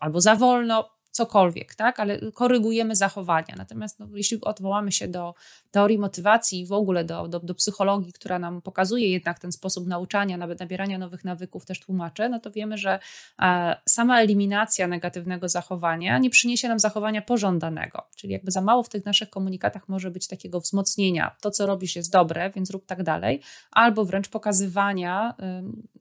[0.00, 2.00] albo za wolno cokolwiek, tak?
[2.00, 3.54] ale korygujemy zachowania.
[3.56, 5.34] Natomiast no, jeśli odwołamy się do
[5.70, 9.86] teorii motywacji i w ogóle do, do, do, psychologii, która nam pokazuje jednak ten sposób
[9.86, 12.98] nauczania, nawet nabierania nowych nawyków, też tłumaczy, no to wiemy, że
[13.42, 18.02] e, sama eliminacja negatywnego zachowania nie przyniesie nam zachowania pożądanego.
[18.16, 21.36] Czyli jakby za mało w tych naszych komunikatach może być takiego wzmocnienia.
[21.40, 25.34] To, co robisz, jest dobre, więc rób tak dalej, albo wręcz pokazywania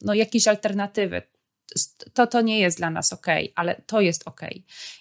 [0.01, 1.21] no, jakiejś alternatywy
[2.13, 4.41] to, to nie jest dla nas ok, ale to jest ok.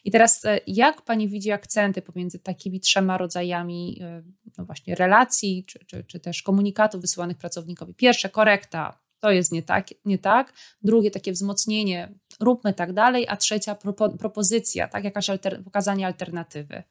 [0.04, 4.22] I teraz, e, jak pani widzi akcenty pomiędzy takimi trzema rodzajami e,
[4.58, 7.94] no właśnie relacji, czy, czy, czy też komunikatów wysyłanych pracownikowi?
[7.94, 10.52] Pierwsze, korekta, to jest nie tak, nie tak.
[10.82, 13.26] Drugie, takie wzmocnienie, róbmy tak dalej.
[13.28, 16.82] A trzecia, propo, propozycja, tak, jakaś alter, pokazanie alternatywy.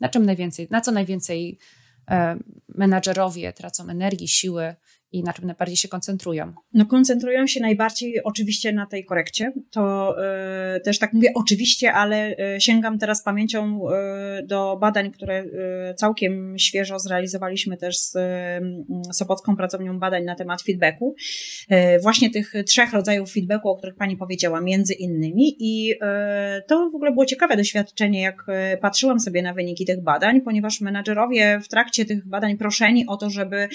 [0.00, 1.58] Na czym najwięcej, na co najwięcej
[2.10, 2.36] e,
[2.68, 4.74] menadżerowie tracą energii, siły
[5.12, 6.52] i na czym najbardziej się koncentrują?
[6.74, 9.52] No koncentrują się najbardziej oczywiście na tej korekcie.
[9.70, 10.14] To
[10.76, 15.44] y, też tak mówię oczywiście, ale y, sięgam teraz pamięcią y, do badań, które
[15.96, 18.16] całkiem świeżo zrealizowaliśmy też z
[19.12, 21.14] Sopocką Pracownią Badań na temat feedbacku.
[22.02, 25.56] Właśnie tych trzech rodzajów feedbacku, o których Pani powiedziała, między innymi.
[25.58, 25.94] I
[26.66, 28.46] to w ogóle było ciekawe doświadczenie, jak
[28.80, 33.30] patrzyłam sobie na wyniki tych badań, ponieważ menadżerowie w trakcie tych badań proszeni o to,
[33.30, 33.68] żeby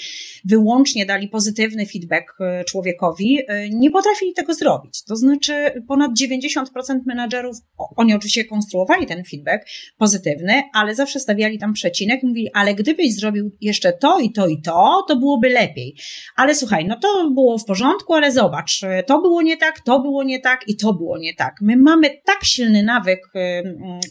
[0.44, 5.04] wyłącznie dali pozytywny feedback e, człowiekowi, e, nie potrafili tego zrobić.
[5.04, 6.64] To znaczy ponad 90%
[7.06, 7.56] menadżerów,
[7.96, 9.66] oni oczywiście konstruowali ten feedback
[9.98, 14.46] pozytywny, ale zawsze stawiali tam przecinek i mówili, ale gdybyś zrobił jeszcze to i to
[14.46, 15.96] i to, to byłoby lepiej.
[16.36, 20.00] Ale słuchaj, no to było w porządku, ale zobacz, e, to było nie tak, to
[20.00, 21.54] było nie tak i to było nie tak.
[21.62, 23.20] My mamy tak silny nawyk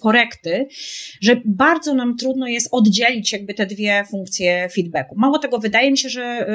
[0.01, 0.67] korekty,
[1.21, 5.15] że bardzo nam trudno jest oddzielić jakby te dwie funkcje feedbacku.
[5.17, 6.47] Mało tego, wydaje mi się, że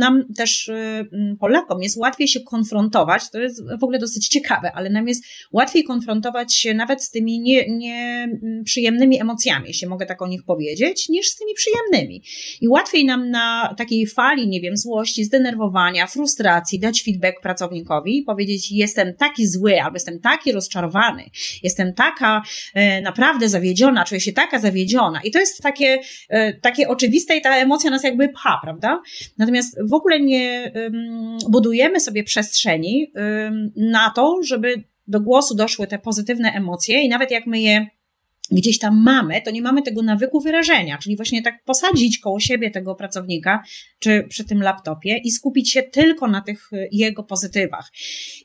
[0.00, 4.72] nam też y, mm, Polakom jest łatwiej się konfrontować, to jest w ogóle dosyć ciekawe,
[4.74, 10.06] ale nam jest łatwiej konfrontować się nawet z tymi nieprzyjemnymi nie, mm, emocjami, jeśli mogę
[10.06, 12.22] tak o nich powiedzieć, niż z tymi przyjemnymi.
[12.60, 18.22] I łatwiej nam na takiej fali, nie wiem, złości, zdenerwowania, frustracji dać feedback pracownikowi i
[18.22, 21.24] powiedzieć, jestem taki zły, albo jestem taki rozczarowany,
[21.62, 22.42] jestem taka
[22.74, 25.20] e, naprawdę zawiedziona, czuję się taka zawiedziona.
[25.24, 29.02] I to jest takie, e, takie oczywiste i ta emocja nas jakby pcha, prawda?
[29.38, 30.72] Natomiast w ogóle nie
[31.48, 33.12] budujemy sobie przestrzeni
[33.76, 37.86] na to, żeby do głosu doszły te pozytywne emocje i nawet jak my je
[38.50, 42.70] gdzieś tam mamy, to nie mamy tego nawyku wyrażenia, czyli właśnie tak posadzić koło siebie
[42.70, 43.62] tego pracownika,
[43.98, 47.90] czy przy tym laptopie i skupić się tylko na tych y, jego pozytywach.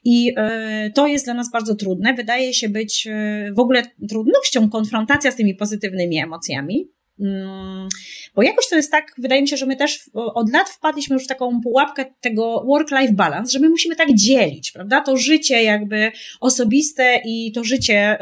[0.03, 0.33] I
[0.87, 2.13] y, to jest dla nas bardzo trudne.
[2.13, 6.89] Wydaje się być y, w ogóle trudnością konfrontacja z tymi pozytywnymi emocjami,
[8.35, 11.25] bo jakoś to jest tak, wydaje mi się, że my też od lat wpadliśmy już
[11.25, 15.01] w taką pułapkę tego work-life balance, że my musimy tak dzielić, prawda?
[15.01, 18.17] To życie jakby osobiste i to życie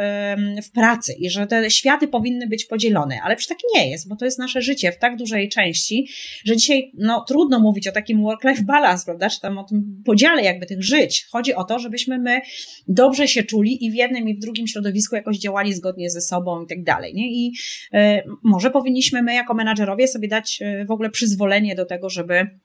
[0.63, 4.15] w pracy i że te światy powinny być podzielone, ale przecież tak nie jest, bo
[4.15, 6.07] to jest nasze życie w tak dużej części,
[6.45, 9.29] że dzisiaj no, trudno mówić o takim work-life balance, prawda?
[9.29, 11.27] Czy tam o tym podziale jakby tych żyć.
[11.31, 12.41] Chodzi o to, żebyśmy my
[12.87, 16.63] dobrze się czuli i w jednym i w drugim środowisku jakoś działali zgodnie ze sobą
[16.63, 17.31] i tak dalej, nie?
[17.31, 17.53] I
[17.93, 17.99] y,
[18.43, 18.82] może powinniśmy
[19.21, 22.59] my jako menadżerowie sobie dać e, w ogóle przyzwolenie do tego, żeby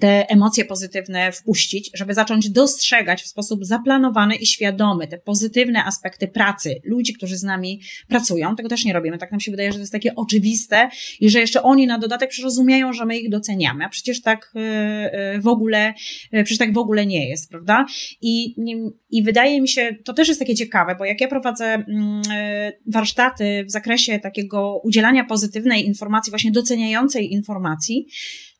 [0.00, 6.28] te emocje pozytywne wpuścić, żeby zacząć dostrzegać w sposób zaplanowany i świadomy te pozytywne aspekty
[6.28, 8.56] pracy ludzi, którzy z nami pracują.
[8.56, 9.18] Tego też nie robimy.
[9.18, 10.88] Tak nam się wydaje, że to jest takie oczywiste
[11.20, 14.60] i że jeszcze oni na dodatek przerozumieją, że my ich doceniamy, a przecież tak e,
[14.60, 15.94] e, w ogóle,
[16.32, 17.86] przecież tak w ogóle nie jest, prawda?
[18.22, 18.54] I,
[19.10, 22.22] i wydaje mi się, to też jest takie ciekawe, bo jak ja prowadzę mm,
[22.86, 28.06] warsztaty w zakresie takiego udzielania pozytywnej informacji, właśnie doceniającej informacji,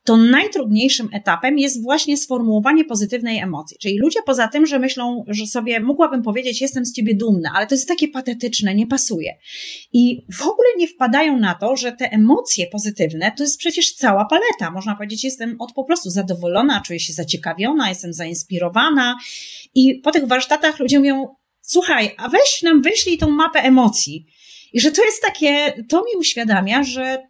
[0.05, 3.77] to najtrudniejszym etapem jest właśnie sformułowanie pozytywnej emocji.
[3.81, 7.67] Czyli ludzie poza tym, że myślą, że sobie mogłabym powiedzieć, jestem z ciebie dumna, ale
[7.67, 9.35] to jest takie patetyczne, nie pasuje.
[9.93, 14.25] I w ogóle nie wpadają na to, że te emocje pozytywne to jest przecież cała
[14.25, 14.71] paleta.
[14.75, 19.17] Można powiedzieć, jestem od po prostu zadowolona, czuję się zaciekawiona, jestem zainspirowana.
[19.75, 21.27] I po tych warsztatach ludzie mówią,
[21.63, 24.27] słuchaj, a weź nam wyślij tą mapę emocji.
[24.73, 27.29] I że to jest takie, to mi uświadamia, że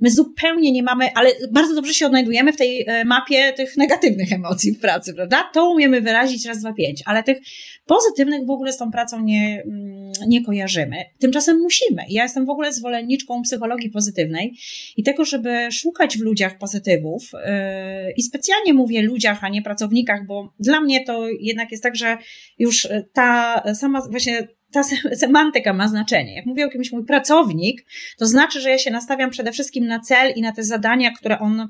[0.00, 4.32] my zupełnie nie mamy, ale bardzo dobrze się odnajdujemy w tej e, mapie tych negatywnych
[4.32, 5.50] emocji w pracy, prawda?
[5.54, 7.38] To umiemy wyrazić raz, dwa, pięć, ale tych
[7.86, 10.96] pozytywnych w ogóle z tą pracą nie, mm, nie kojarzymy.
[11.18, 12.02] Tymczasem musimy.
[12.08, 14.54] Ja jestem w ogóle zwolenniczką psychologii pozytywnej
[14.96, 20.26] i tego, żeby szukać w ludziach pozytywów yy, i specjalnie mówię ludziach, a nie pracownikach,
[20.26, 22.18] bo dla mnie to jednak jest tak, że
[22.58, 24.82] już ta sama właśnie ta
[25.16, 26.34] semantyka ma znaczenie.
[26.34, 27.86] Jak mówię o kimś mój pracownik,
[28.18, 31.38] to znaczy, że ja się nastawiam przede wszystkim na cel i na te zadania, które
[31.38, 31.68] on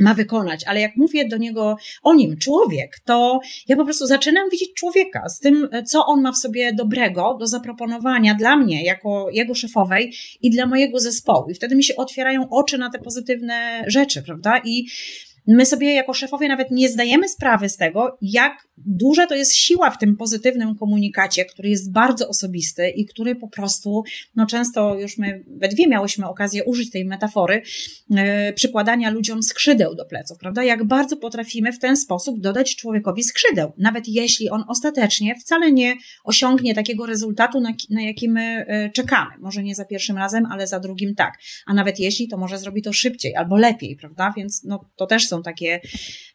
[0.00, 4.50] ma wykonać, ale jak mówię do niego o nim, człowiek, to ja po prostu zaczynam
[4.50, 9.26] widzieć człowieka z tym, co on ma w sobie dobrego do zaproponowania dla mnie, jako
[9.32, 11.50] jego szefowej i dla mojego zespołu.
[11.50, 14.60] I wtedy mi się otwierają oczy na te pozytywne rzeczy, prawda?
[14.64, 14.86] I
[15.46, 19.90] My sobie jako szefowie nawet nie zdajemy sprawy z tego, jak duża to jest siła
[19.90, 24.02] w tym pozytywnym komunikacie, który jest bardzo osobisty i który po prostu,
[24.36, 27.62] no często już my we dwie miałyśmy okazję użyć tej metafory,
[28.10, 30.64] yy, przykładania ludziom skrzydeł do pleców, prawda?
[30.64, 35.94] Jak bardzo potrafimy w ten sposób dodać człowiekowi skrzydeł, nawet jeśli on ostatecznie wcale nie
[36.24, 39.30] osiągnie takiego rezultatu, na, na jaki my yy, czekamy.
[39.38, 41.38] Może nie za pierwszym razem, ale za drugim tak.
[41.66, 44.32] A nawet jeśli, to może zrobi to szybciej albo lepiej, prawda?
[44.36, 45.80] Więc no, to też są takie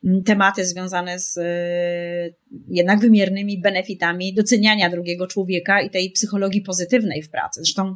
[0.03, 2.34] mm, tematy związane z y,
[2.69, 7.61] jednak wymiernymi benefitami doceniania drugiego człowieka i tej psychologii pozytywnej w pracy.
[7.63, 7.95] Zresztą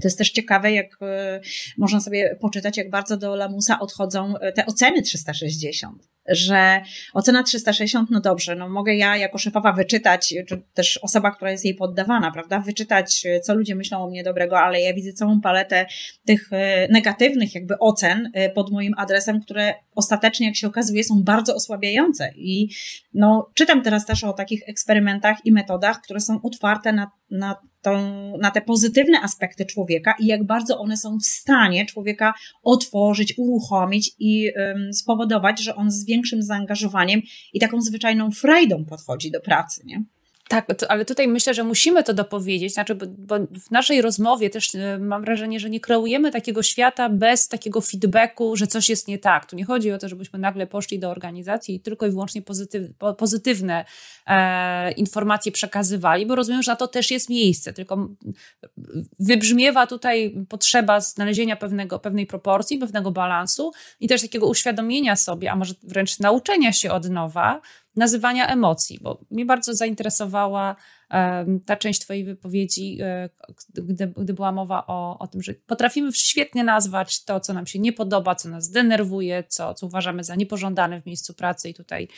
[0.00, 4.52] to jest też ciekawe, jak y, można sobie poczytać, jak bardzo do Lamusa odchodzą y,
[4.52, 6.80] te oceny 360 że
[7.14, 11.64] ocena 360, no dobrze, no mogę ja jako szefowa wyczytać, czy też osoba, która jest
[11.64, 15.86] jej poddawana, prawda, wyczytać, co ludzie myślą o mnie dobrego, ale ja widzę całą paletę
[16.26, 21.22] tych e, negatywnych jakby ocen e, pod moim adresem, które ostatecznie, jak się okazuje, są
[21.22, 22.32] bardzo osłabiające.
[22.36, 22.68] I
[23.14, 27.92] no, czytam teraz też o takich eksperymentach i metodach, które są otwarte na, na tą,
[28.38, 34.10] na te pozytywne aspekty człowieka i jak bardzo one są w stanie człowieka otworzyć, uruchomić
[34.18, 37.20] i um, spowodować, że on z większym zaangażowaniem
[37.52, 40.04] i taką zwyczajną frajdą podchodzi do pracy, nie?
[40.50, 44.74] Tak, ale tutaj myślę, że musimy to dopowiedzieć, znaczy, bo, bo, w naszej rozmowie też
[44.74, 49.18] y, mam wrażenie, że nie kreujemy takiego świata bez takiego feedbacku, że coś jest nie
[49.18, 49.46] tak.
[49.46, 52.82] Tu nie chodzi o to, żebyśmy nagle poszli do organizacji i tylko i wyłącznie pozytyw,
[53.18, 53.84] pozytywne
[54.26, 58.08] e, informacje przekazywali, bo rozumiem, że na to też jest miejsce, tylko
[59.18, 65.56] wybrzmiewa tutaj potrzeba znalezienia pewnego, pewnej proporcji, pewnego balansu i też takiego uświadomienia sobie, a
[65.56, 67.60] może wręcz nauczenia się od nowa,
[67.96, 70.76] nazywania emocji, bo mnie bardzo zainteresowała
[71.66, 73.30] ta część Twojej wypowiedzi, e,
[73.74, 77.78] gdy, gdy była mowa o, o tym, że potrafimy świetnie nazwać to, co nam się
[77.78, 82.08] nie podoba, co nas denerwuje, co, co uważamy za niepożądane w miejscu pracy i tutaj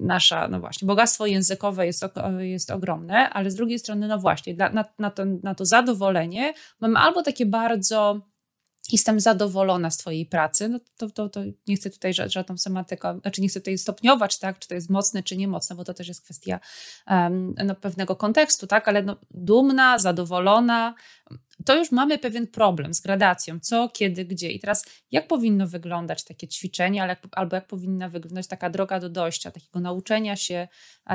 [0.00, 2.04] nasza, no właśnie, bogactwo językowe jest,
[2.38, 6.98] jest ogromne, ale z drugiej strony, no właśnie, na, na, to, na to zadowolenie mamy
[6.98, 8.20] albo takie bardzo
[8.92, 13.42] jestem zadowolona z Twojej pracy, no to, to, to nie chcę tutaj żadną semantyką, znaczy
[13.42, 16.24] nie chcę tutaj stopniować, tak, czy to jest mocne, czy niemocne, bo to też jest
[16.24, 16.60] kwestia
[17.10, 20.94] um, no, pewnego kontekstu, tak, ale no, dumna, zadowolona,
[21.64, 24.50] to już mamy pewien problem z gradacją, co, kiedy, gdzie.
[24.50, 29.50] I teraz jak powinno wyglądać takie ćwiczenie, albo jak powinna wyglądać taka droga do dojścia,
[29.50, 30.68] takiego nauczenia się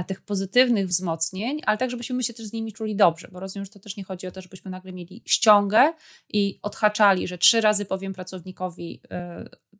[0.08, 3.71] tych pozytywnych wzmocnień, ale tak, żebyśmy się też z nimi czuli dobrze, bo rozumiem, że
[3.71, 5.93] to też nie chodzi o to, żebyśmy nagle mieli ściągę
[6.30, 9.73] i odhaczali, że trzy razy powiem pracownikowi y,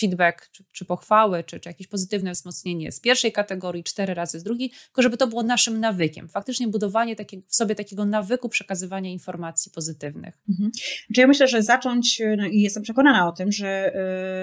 [0.00, 4.42] feedback, czy, czy pochwały, czy, czy jakieś pozytywne wzmocnienie z pierwszej kategorii, cztery razy z
[4.42, 6.28] drugiej, tylko żeby to było naszym nawykiem.
[6.28, 10.38] Faktycznie budowanie takie, w sobie takiego nawyku przekazywania informacji pozytywnych.
[10.48, 10.70] Mhm.
[11.16, 13.92] Ja myślę, że zacząć, no i jestem przekonana o tym, że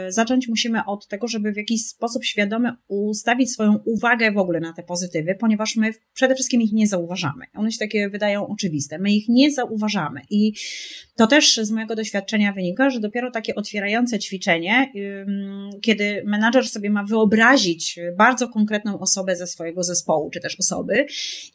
[0.08, 4.60] y, zacząć musimy od tego, żeby w jakiś sposób świadomy ustawić swoją uwagę w ogóle
[4.60, 7.46] na te pozytywy, ponieważ my przede wszystkim ich nie zauważamy.
[7.54, 9.00] One się takie wydają oczywiste.
[9.00, 10.54] My ich nie zauważamy i
[11.16, 14.92] to też z mojego doświadczenia wynika, że dopiero takie otwierające ćwiczenie,
[15.82, 21.06] kiedy menadżer sobie ma wyobrazić bardzo konkretną osobę ze swojego zespołu, czy też osoby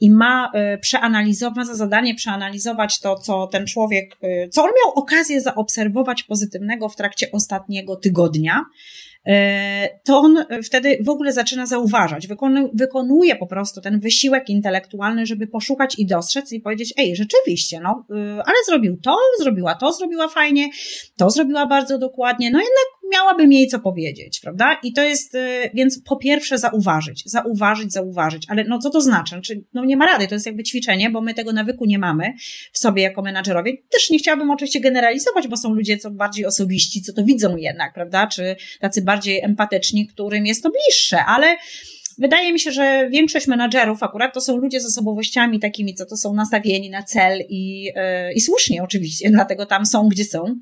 [0.00, 4.70] i ma y, przeanalizować, ma za zadanie przeanalizować to, co ten człowiek, y, co on
[4.85, 8.64] miał okazję zaobserwować pozytywnego w trakcie ostatniego tygodnia,
[9.26, 12.28] E, to on wtedy w ogóle zaczyna zauważać,
[12.74, 18.05] wykonuje po prostu ten wysiłek intelektualny, żeby poszukać i dostrzec i powiedzieć, ej, rzeczywiście, no,
[18.11, 20.68] y, ale zrobił to, zrobiła to, zrobiła fajnie,
[21.16, 24.81] to zrobiła bardzo dokładnie, no jednak miałabym jej co powiedzieć, prawda?
[24.83, 29.40] I to jest, y, więc po pierwsze zauważyć, zauważyć, zauważyć, ale no co to znaczy?
[29.40, 32.33] Czy, no nie ma rady, to jest jakby ćwiczenie, bo my tego nawyku nie mamy
[32.72, 33.72] w sobie jako menadżerowie.
[33.90, 37.94] Też nie chciałabym oczywiście generalizować, bo są ludzie co bardziej osobiści, co to widzą jednak,
[37.94, 38.27] prawda?
[38.27, 41.57] Czy tacy bardziej empatyczni, którym jest to bliższe, ale
[42.18, 46.16] wydaje mi się, że większość menadżerów akurat to są ludzie z osobowościami takimi, co to
[46.16, 47.92] są nastawieni na cel i, yy,
[48.35, 50.61] i słusznie oczywiście, dlatego tam są, gdzie są.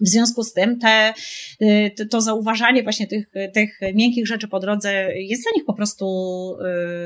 [0.00, 1.14] W związku z tym te,
[1.62, 6.06] y, to zauważanie właśnie tych, tych miękkich rzeczy po drodze jest dla nich po prostu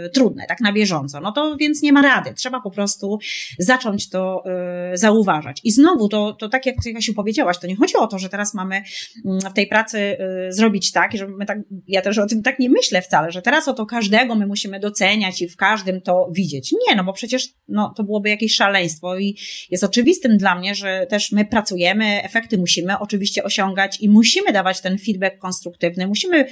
[0.07, 1.21] y, trudne, tak na bieżąco.
[1.21, 2.35] No to więc nie ma rady.
[2.35, 3.19] Trzeba po prostu
[3.59, 4.45] zacząć to
[4.93, 5.61] y, zauważać.
[5.65, 8.29] I znowu, to, to tak jak ty Kasiu powiedziałaś, to nie chodzi o to, że
[8.29, 8.83] teraz mamy
[9.25, 10.17] mm, w tej pracy
[10.49, 13.69] zrobić tak, że my tak, ja też o tym tak nie myślę wcale, że teraz
[13.69, 16.73] o to każdego my musimy doceniać i w każdym to widzieć.
[16.89, 19.37] Nie, no bo przecież no, to byłoby jakieś szaleństwo i
[19.71, 24.53] jest oczywistym dla mnie, że też my pracujemy, efekty musimy musimy oczywiście osiągać i musimy
[24.53, 26.47] dawać ten feedback konstruktywny, musimy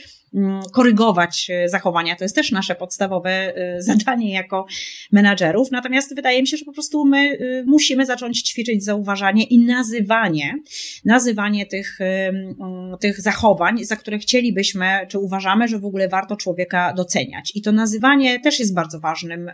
[0.73, 2.16] korygować e, zachowania.
[2.16, 4.66] To jest też nasze podstawowe e, zadanie jako
[5.12, 5.71] menadżerów.
[5.71, 10.55] Natomiast wydaje mi się, że po prostu my e, musimy zacząć ćwiczyć zauważanie i nazywanie,
[11.05, 12.55] nazywanie tych, mm,
[13.01, 17.53] tych zachowań, za które chcielibyśmy, czy uważamy, że w ogóle warto człowieka doceniać.
[17.55, 19.51] I to nazywanie też jest bardzo ważnym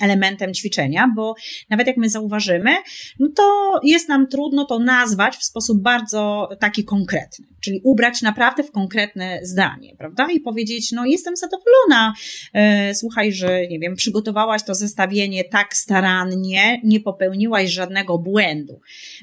[0.00, 1.34] elementem ćwiczenia, bo
[1.70, 2.70] nawet jak my zauważymy,
[3.18, 8.62] no to jest nam trudno to nazwać w sposób bardzo taki konkretny, czyli ubrać naprawdę
[8.62, 10.17] w konkretne zdanie, prawda?
[10.26, 12.14] I powiedzieć, no jestem zadowolona,
[12.54, 18.80] e, słuchaj, że nie wiem, przygotowałaś to zestawienie tak starannie, nie popełniłaś żadnego błędu.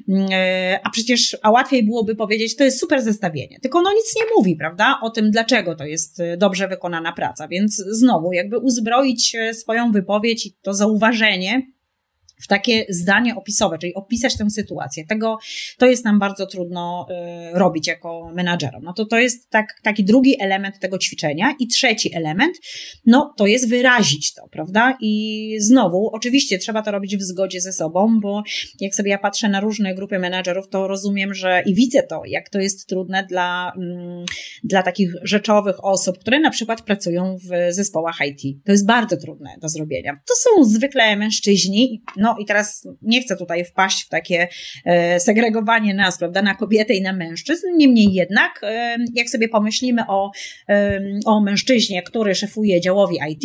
[0.09, 4.15] Mm, e, a przecież, a łatwiej byłoby powiedzieć, to jest super zestawienie, tylko ono nic
[4.15, 4.99] nie mówi, prawda?
[5.01, 10.45] O tym, dlaczego to jest e, dobrze wykonana praca, więc znowu jakby uzbroić swoją wypowiedź
[10.45, 11.61] i to zauważenie
[12.41, 15.05] w takie zdanie opisowe, czyli opisać tę sytuację.
[15.05, 15.37] Tego,
[15.77, 18.83] to jest nam bardzo trudno y, robić jako menadżerom.
[18.83, 21.55] No to to jest tak, taki drugi element tego ćwiczenia.
[21.59, 22.57] I trzeci element,
[23.05, 24.97] no to jest wyrazić to, prawda?
[25.01, 28.43] I znowu, oczywiście trzeba to robić w zgodzie ze sobą, bo
[28.79, 32.49] jak sobie ja patrzę na różne grupy menadżerów, to rozumiem, że i widzę to, jak
[32.49, 34.25] to jest trudne dla, mm,
[34.63, 38.65] dla takich rzeczowych osób, które na przykład pracują w zespołach IT.
[38.65, 40.13] To jest bardzo trudne do zrobienia.
[40.13, 44.47] To są zwykle mężczyźni, no i teraz nie chcę tutaj wpaść w takie
[44.85, 47.67] e, segregowanie nas, prawda, na kobietę i na mężczyzn.
[47.77, 50.31] Niemniej jednak, e, jak sobie pomyślimy o,
[50.69, 53.43] e, o mężczyźnie, który szefuje działowi IT,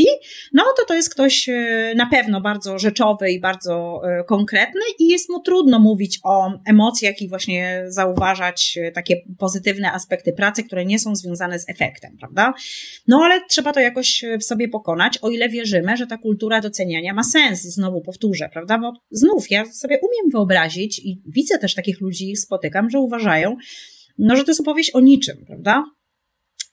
[0.52, 1.48] no to to jest ktoś
[1.96, 7.28] na pewno bardzo rzeczowy i bardzo konkretny i jest mu trudno mówić o emocjach i
[7.28, 12.54] właśnie zauważać takie pozytywne aspekty pracy, które nie są związane z efektem, prawda?
[13.08, 17.14] No ale trzeba to jakoś w sobie pokonać, o ile wierzymy, że ta kultura doceniania
[17.14, 17.62] ma sens.
[17.62, 18.69] Znowu powtórzę, prawda?
[18.70, 18.90] Prawda?
[18.90, 23.56] Bo znów ja sobie umiem wyobrazić i widzę też takich ludzi, spotykam, że uważają,
[24.18, 25.84] no, że to jest opowieść o niczym, prawda?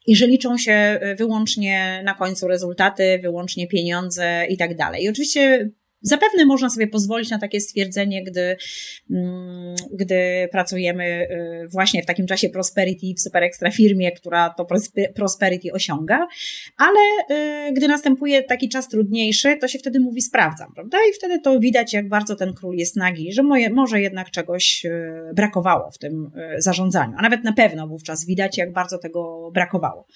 [0.08, 5.04] i że liczą się wyłącznie na końcu rezultaty, wyłącznie pieniądze i tak dalej.
[5.04, 5.70] I oczywiście
[6.08, 8.58] Zapewne można sobie pozwolić na takie stwierdzenie, gdy,
[9.12, 11.28] mm, gdy pracujemy
[11.64, 14.68] y, właśnie w takim czasie prosperity w super ekstra firmie, która to
[15.16, 16.28] prosperity osiąga,
[16.78, 17.00] ale
[17.70, 20.98] y, gdy następuje taki czas trudniejszy, to się wtedy mówi sprawdzam, prawda?
[21.10, 24.86] I wtedy to widać, jak bardzo ten król jest nagi, że moje, może jednak czegoś
[24.86, 30.08] y, brakowało w tym zarządzaniu, a nawet na pewno wówczas widać, jak bardzo tego brakowało.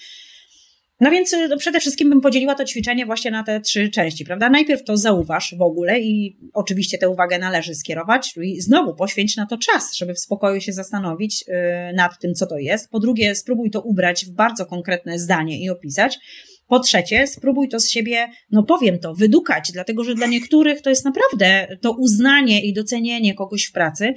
[1.02, 4.50] No więc no przede wszystkim bym podzieliła to ćwiczenie właśnie na te trzy części, prawda?
[4.50, 9.46] Najpierw to zauważ w ogóle i oczywiście tę uwagę należy skierować i znowu poświęć na
[9.46, 11.56] to czas, żeby w spokoju się zastanowić yy,
[11.94, 12.90] nad tym, co to jest.
[12.90, 16.20] Po drugie, spróbuj to ubrać w bardzo konkretne zdanie i opisać.
[16.68, 20.90] Po trzecie, spróbuj to z siebie, no powiem to, wydukać, dlatego że dla niektórych to
[20.90, 24.14] jest naprawdę to uznanie i docenienie kogoś w pracy,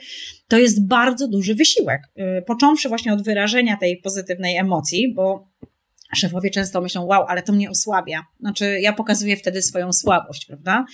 [0.48, 2.00] to jest bardzo duży wysiłek.
[2.16, 5.54] Yy, począwszy właśnie od wyrażenia tej pozytywnej emocji, bo
[6.14, 8.22] szefowie często myślą, wow, ale to mnie osłabia.
[8.40, 10.84] Znaczy, ja pokazuję wtedy swoją słabość, prawda?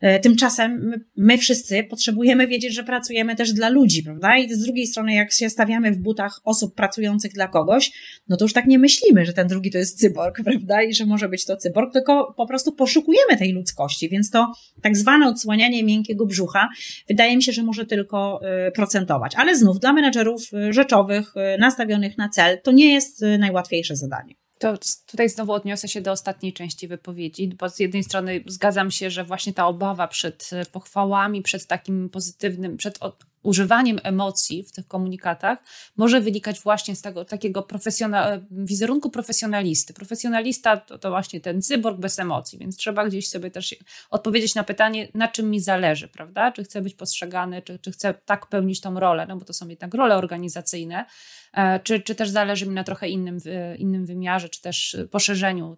[0.00, 4.38] E, tymczasem my wszyscy potrzebujemy wiedzieć, że pracujemy też dla ludzi, prawda?
[4.38, 7.92] I z drugiej strony, jak się stawiamy w butach osób pracujących dla kogoś,
[8.28, 10.82] no to już tak nie myślimy, że ten drugi to jest cyborg, prawda?
[10.82, 14.52] I że może być to cyborg, tylko po prostu poszukujemy tej ludzkości, więc to
[14.82, 16.68] tak zwane odsłanianie miękkiego brzucha
[17.08, 19.32] wydaje mi się, że może tylko e, procentować.
[19.36, 24.34] Ale znów dla menedżerów e, rzeczowych, nastawionych na cel, to nie jest najłatwiejsze zadanie.
[24.60, 29.10] To tutaj znowu odniosę się do ostatniej części wypowiedzi, bo z jednej strony zgadzam się,
[29.10, 32.98] że właśnie ta obawa przed e, pochwałami, przed takim pozytywnym, przed
[33.42, 35.58] używaniem emocji w tych komunikatach
[35.96, 39.94] może wynikać właśnie z tego takiego profesjonal, wizerunku profesjonalisty.
[39.94, 43.76] Profesjonalista to, to właśnie ten cyborg bez emocji, więc trzeba gdzieś sobie też
[44.10, 46.52] odpowiedzieć na pytanie, na czym mi zależy, prawda?
[46.52, 49.68] Czy chcę być postrzegany, czy, czy chcę tak pełnić tą rolę, no bo to są
[49.68, 51.04] jednak role organizacyjne,
[51.52, 53.38] e, czy, czy też zależy mi na trochę innym,
[53.78, 55.76] innym wymiarze, czy też poszerzeniu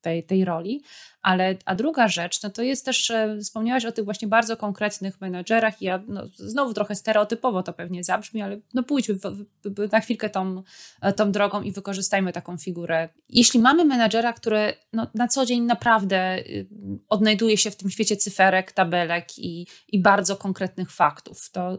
[0.00, 0.82] tej, tej roli.
[1.22, 5.20] Ale, a druga rzecz, no to jest też, e, wspomniałaś o tych właśnie bardzo konkretnych
[5.20, 9.20] menedżerach i ja no, znowu trochę stereotypowo to pewnie zabrzmi, ale no pójdźmy w,
[9.64, 10.62] w, na chwilkę tą,
[11.00, 13.08] e, tą drogą i wykorzystajmy taką figurę.
[13.28, 16.66] Jeśli mamy menedżera, który no, na co dzień naprawdę y,
[17.08, 21.78] odnajduje się w tym świecie cyferek, tabelek i, i bardzo konkretnych faktów, to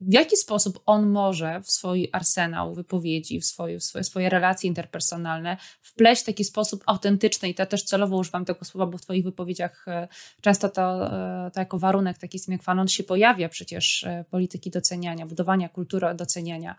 [0.00, 4.68] w jaki sposób on może w swój arsenał wypowiedzi, w swoje, w swoje, swoje relacje
[4.68, 9.02] interpersonalne wpleść w taki sposób autentyczny i to też celowo używam tego słowa, bo w
[9.02, 10.08] Twoich wypowiedziach e,
[10.40, 11.06] często to,
[11.46, 16.76] e, to jako warunek taki sine się pojawia przecież e, polityki doceniania, budowania kultury doceniania.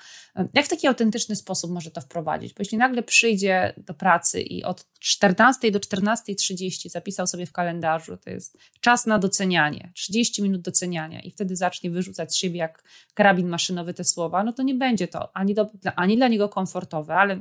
[0.53, 2.53] Jak w taki autentyczny sposób może to wprowadzić?
[2.53, 8.17] Bo jeśli nagle przyjdzie do pracy i od 14 do 14.30 zapisał sobie w kalendarzu,
[8.17, 12.83] to jest czas na docenianie, 30 minut doceniania i wtedy zacznie wyrzucać z siebie jak
[13.13, 17.15] karabin maszynowy te słowa, no to nie będzie to ani, do, ani dla niego komfortowe,
[17.15, 17.39] ale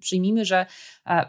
[0.00, 0.66] przyjmijmy, że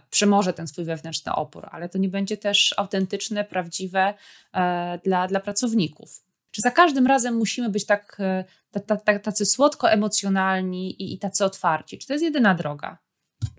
[0.10, 4.14] przemoże ten swój wewnętrzny opór, ale to nie będzie też autentyczne, prawdziwe
[4.54, 6.24] e, dla, dla pracowników.
[6.52, 11.98] Czy za każdym razem musimy być tak, e, tacy słodko emocjonalni i, i tacy otwarci?
[11.98, 12.98] Czy to jest jedyna droga?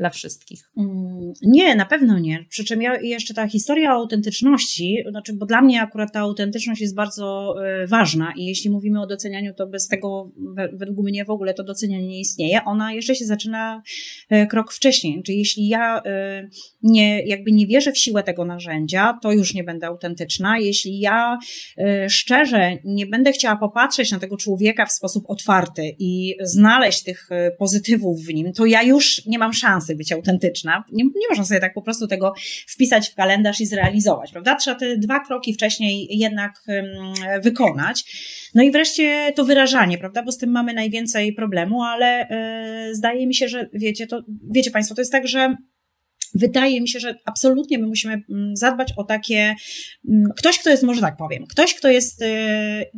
[0.02, 0.70] Dla wszystkich.
[0.76, 2.44] Mm, nie, na pewno nie.
[2.48, 6.94] Przy czym ja, jeszcze ta historia autentyczności, znaczy, bo dla mnie akurat ta autentyczność jest
[6.94, 10.30] bardzo y, ważna i jeśli mówimy o docenianiu, to bez tego
[10.72, 12.64] według mnie w ogóle to docenianie nie istnieje.
[12.64, 13.82] Ona jeszcze się zaczyna
[14.32, 15.22] y, krok wcześniej.
[15.22, 16.02] Czyli jeśli ja y,
[16.82, 20.58] nie, jakby nie wierzę w siłę tego narzędzia, to już nie będę autentyczna.
[20.58, 21.38] Jeśli ja
[22.08, 27.28] szczerze nie będę chciała popatrzeć na tego człowieka w sposób otwarty i znaleźć tych
[27.58, 30.84] pozytywów w nim, to ja już nie mam szans szansy być autentyczna.
[30.92, 32.34] Nie, nie można sobie tak po prostu tego
[32.68, 34.54] wpisać w kalendarz i zrealizować, prawda?
[34.54, 36.52] Trzeba te dwa kroki wcześniej jednak
[37.42, 38.04] wykonać.
[38.54, 40.22] No i wreszcie to wyrażanie, prawda?
[40.22, 42.28] Bo z tym mamy najwięcej problemu, ale
[42.90, 45.56] y, zdaje mi się, że wiecie, to, wiecie Państwo, to jest tak, że
[46.34, 49.54] Wydaje mi się, że absolutnie my musimy mm, zadbać o takie,
[50.08, 52.26] mm, ktoś, kto jest, może tak powiem, ktoś, kto jest y,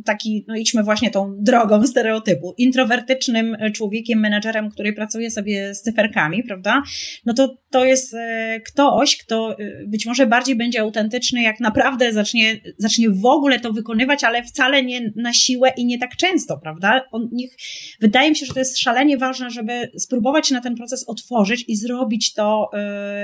[0.05, 6.43] taki, no idźmy właśnie tą drogą stereotypu, introwertycznym człowiekiem, menedżerem, który pracuje sobie z cyferkami,
[6.43, 6.83] prawda?
[7.25, 8.17] No to to jest y,
[8.65, 13.73] ktoś, kto y, być może bardziej będzie autentyczny, jak naprawdę zacznie, zacznie w ogóle to
[13.73, 17.01] wykonywać, ale wcale nie na siłę i nie tak często, prawda?
[17.11, 17.51] On, niech,
[18.01, 21.65] wydaje mi się, że to jest szalenie ważne, żeby spróbować się na ten proces otworzyć
[21.67, 22.69] i zrobić to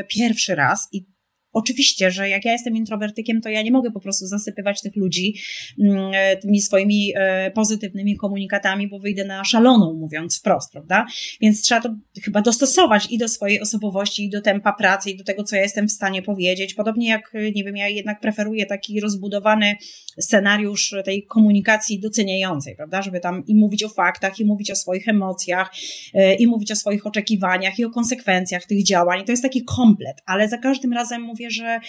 [0.03, 1.05] pierwszy raz i
[1.53, 5.35] Oczywiście, że jak ja jestem introwertykiem, to ja nie mogę po prostu zasypywać tych ludzi
[5.79, 11.05] mm, e, tymi swoimi e, pozytywnymi komunikatami, bo wyjdę na szaloną, mówiąc wprost, prawda?
[11.41, 15.23] Więc trzeba to chyba dostosować i do swojej osobowości, i do tempa pracy, i do
[15.23, 16.73] tego, co ja jestem w stanie powiedzieć.
[16.73, 19.75] Podobnie jak, nie wiem, ja jednak preferuję taki rozbudowany
[20.19, 23.01] scenariusz tej komunikacji doceniającej, prawda?
[23.01, 25.71] Żeby tam i mówić o faktach, i mówić o swoich emocjach,
[26.13, 29.25] e, i mówić o swoich oczekiwaniach, i o konsekwencjach tych działań.
[29.25, 31.79] To jest taki komplet, ale za każdym razem mówię, mówię, że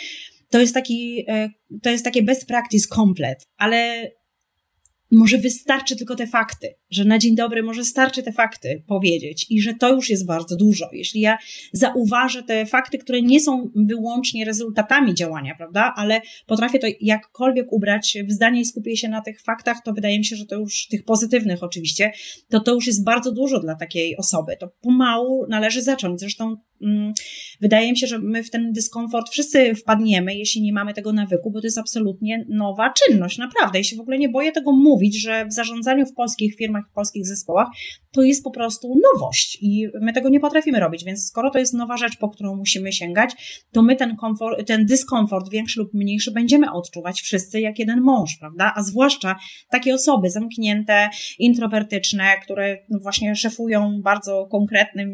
[0.51, 1.51] to jest taki, e,
[1.83, 4.11] to jest takie best practice komplet, ale
[5.11, 9.61] może wystarczy tylko te fakty, że na dzień dobry może starczy te fakty powiedzieć i
[9.61, 10.89] że to już jest bardzo dużo.
[10.93, 11.39] Jeśli ja
[11.73, 18.19] zauważę te fakty, które nie są wyłącznie rezultatami działania, prawda, ale potrafię to jakkolwiek ubrać
[18.29, 20.87] w zdanie i skupię się na tych faktach, to wydaje mi się, że to już
[20.87, 22.13] tych pozytywnych oczywiście,
[22.49, 24.57] to to już jest bardzo dużo dla takiej osoby.
[24.61, 26.21] To pomału należy zacząć.
[26.21, 26.57] Zresztą
[27.61, 31.51] wydaje mi się, że my w ten dyskomfort wszyscy wpadniemy, jeśli nie mamy tego nawyku,
[31.51, 33.79] bo to jest absolutnie nowa czynność, naprawdę.
[33.79, 36.95] Ja się w ogóle nie boję tego mówić że w zarządzaniu w polskich firmach, w
[36.95, 37.69] polskich zespołach
[38.13, 41.75] to jest po prostu nowość i my tego nie potrafimy robić, więc skoro to jest
[41.75, 46.31] nowa rzecz, po którą musimy sięgać, to my ten, komfort, ten dyskomfort większy lub mniejszy
[46.31, 48.73] będziemy odczuwać wszyscy jak jeden mąż, prawda?
[48.77, 49.37] A zwłaszcza
[49.71, 51.09] takie osoby zamknięte,
[51.39, 55.09] introwertyczne, które właśnie szefują bardzo konkretnym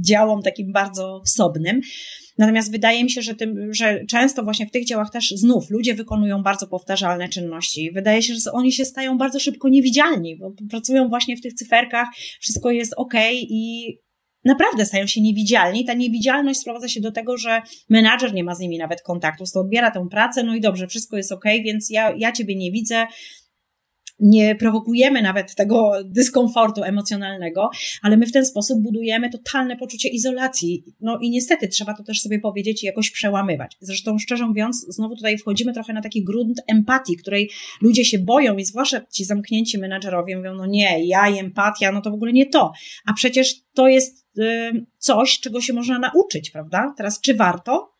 [0.00, 1.80] działom, takim bardzo wsobnym.
[2.38, 5.94] Natomiast wydaje mi się, że, tym, że często właśnie w tych działach też znów ludzie
[5.94, 7.90] wykonują bardzo powtarzalne czynności.
[7.94, 12.08] Wydaje się, że oni się stają bardzo szybko niewidzialni, bo pracują właśnie w tych cyferkach,
[12.40, 13.94] wszystko jest ok i
[14.44, 15.84] naprawdę stają się niewidzialni.
[15.84, 19.60] Ta niewidzialność sprowadza się do tego, że menadżer nie ma z nimi nawet kontaktu, to
[19.60, 23.06] odbiera tę pracę, no i dobrze, wszystko jest ok, więc ja, ja ciebie nie widzę,
[24.22, 27.70] nie prowokujemy nawet tego dyskomfortu emocjonalnego,
[28.02, 30.84] ale my w ten sposób budujemy totalne poczucie izolacji.
[31.00, 33.76] No i niestety trzeba to też sobie powiedzieć i jakoś przełamywać.
[33.80, 37.50] Zresztą szczerze mówiąc, znowu tutaj wchodzimy trochę na taki grunt empatii, której
[37.80, 42.00] ludzie się boją i zwłaszcza ci zamknięci menadżerowie mówią, no nie, ja i empatia, no
[42.00, 42.72] to w ogóle nie to.
[43.06, 44.26] A przecież to jest
[44.98, 46.94] coś, czego się można nauczyć, prawda?
[46.96, 47.92] Teraz czy warto?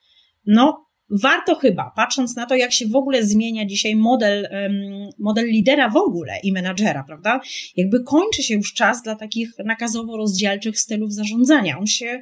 [0.47, 4.48] No, warto chyba, patrząc na to, jak się w ogóle zmienia dzisiaj model,
[5.18, 7.40] model lidera w ogóle i menadżera, prawda?
[7.76, 11.78] Jakby kończy się już czas dla takich nakazowo-rozdzielczych stylów zarządzania.
[11.78, 12.20] On się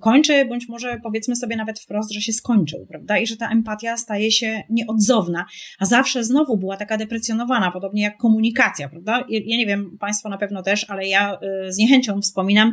[0.00, 3.18] kończy, bądź może powiedzmy sobie nawet wprost, że się skończył, prawda?
[3.18, 5.44] I że ta empatia staje się nieodzowna,
[5.78, 9.24] a zawsze znowu była taka deprecjonowana, podobnie jak komunikacja, prawda?
[9.28, 12.72] Ja nie wiem, Państwo na pewno też, ale ja y, z niechęcią wspominam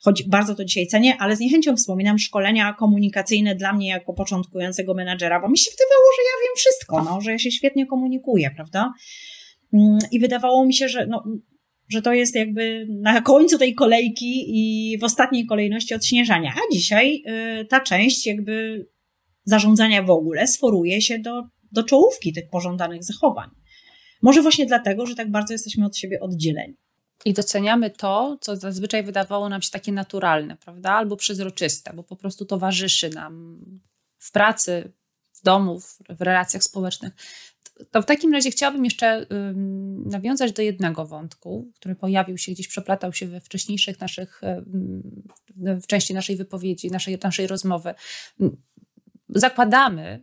[0.00, 4.94] choć bardzo to dzisiaj cenię, ale z niechęcią wspominam szkolenia komunikacyjne dla mnie jako początkującego
[4.94, 8.50] menadżera, bo mi się wydawało, że ja wiem wszystko, no, że ja się świetnie komunikuję,
[8.56, 8.92] prawda?
[9.72, 11.24] Mm, I wydawało mi się, że, no,
[11.88, 16.54] że to jest jakby na końcu tej kolejki i w ostatniej kolejności odśnieżania.
[16.56, 17.22] A dzisiaj
[17.60, 18.86] y, ta część jakby
[19.44, 21.42] zarządzania w ogóle sforuje się do,
[21.72, 23.50] do czołówki tych pożądanych zachowań.
[24.22, 26.74] Może właśnie dlatego, że tak bardzo jesteśmy od siebie oddzieleni
[27.24, 30.90] i doceniamy to, co zazwyczaj wydawało nam się takie naturalne, prawda?
[30.90, 33.64] Albo przezroczyste, bo po prostu towarzyszy nam
[34.18, 34.92] w pracy,
[35.32, 37.12] w domu, w relacjach społecznych.
[37.90, 39.26] to w takim razie chciałabym jeszcze
[40.06, 44.40] nawiązać do jednego wątku, który pojawił się gdzieś, przeplatał się we wcześniejszych naszych,
[45.56, 47.94] w części naszej wypowiedzi, naszej, naszej rozmowy.
[49.28, 50.22] Zakładamy,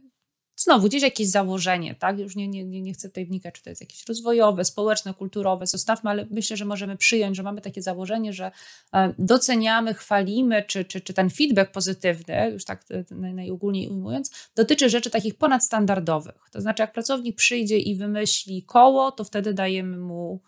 [0.58, 2.20] znowu gdzieś jakieś założenie, tak?
[2.20, 6.10] Już nie, nie, nie chcę tutaj wnikać, czy to jest jakieś rozwojowe, społeczne, kulturowe, zostawmy,
[6.10, 8.52] ale myślę, że możemy przyjąć, że mamy takie założenie, że
[8.94, 14.90] e, doceniamy, chwalimy, czy, czy, czy ten feedback pozytywny, już tak e, najogólniej ujmując, dotyczy
[14.90, 16.50] rzeczy takich ponadstandardowych.
[16.52, 20.42] To znaczy, jak pracownik przyjdzie i wymyśli koło, to wtedy dajemy mu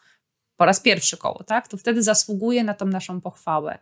[0.58, 1.68] po raz pierwszy koło, tak?
[1.68, 3.80] To wtedy zasługuje na tą naszą pochwałę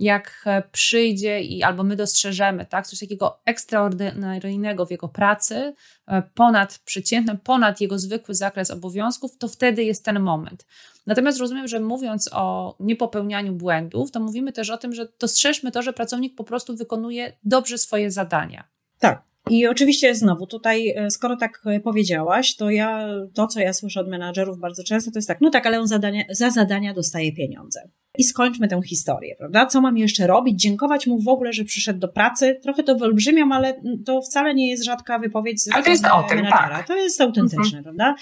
[0.00, 5.74] jak e, przyjdzie i albo my dostrzeżemy tak, coś takiego ekstraordynaryjnego w jego pracy,
[6.06, 10.66] e, ponad przeciętnym, ponad jego zwykły zakres obowiązków, to wtedy jest ten moment.
[11.06, 15.82] Natomiast rozumiem, że mówiąc o niepopełnianiu błędów, to mówimy też o tym, że dostrzeżmy to,
[15.82, 18.64] że pracownik po prostu wykonuje dobrze swoje zadania.
[18.98, 19.29] Tak.
[19.50, 24.08] I oczywiście znowu tutaj, e, skoro tak powiedziałaś, to ja, to co ja słyszę od
[24.08, 27.80] menadżerów bardzo często, to jest tak, no tak, ale on zadania, za zadania dostaje pieniądze
[28.18, 29.66] i skończmy tę historię, prawda?
[29.66, 30.62] Co mam jeszcze robić?
[30.62, 32.58] Dziękować mu w ogóle, że przyszedł do pracy.
[32.62, 36.46] Trochę to wyolbrzymiam, ale to wcale nie jest rzadka wypowiedź z to jest o tym,
[36.46, 36.86] tak.
[36.86, 37.84] To jest autentyczne, mhm.
[37.84, 38.14] prawda?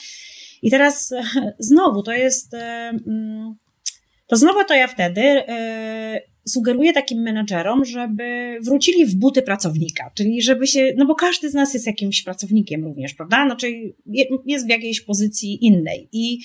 [0.62, 1.14] I teraz
[1.58, 2.54] znowu to jest.
[2.54, 3.54] E, mm,
[4.26, 5.42] to znowu to ja wtedy
[6.48, 11.50] e, sugeruję takim menedżerom, żeby wrócili w buty pracownika, czyli żeby się, no bo każdy
[11.50, 13.44] z nas jest jakimś pracownikiem również, prawda?
[13.46, 13.94] Znaczy
[14.46, 16.38] jest w jakiejś pozycji innej i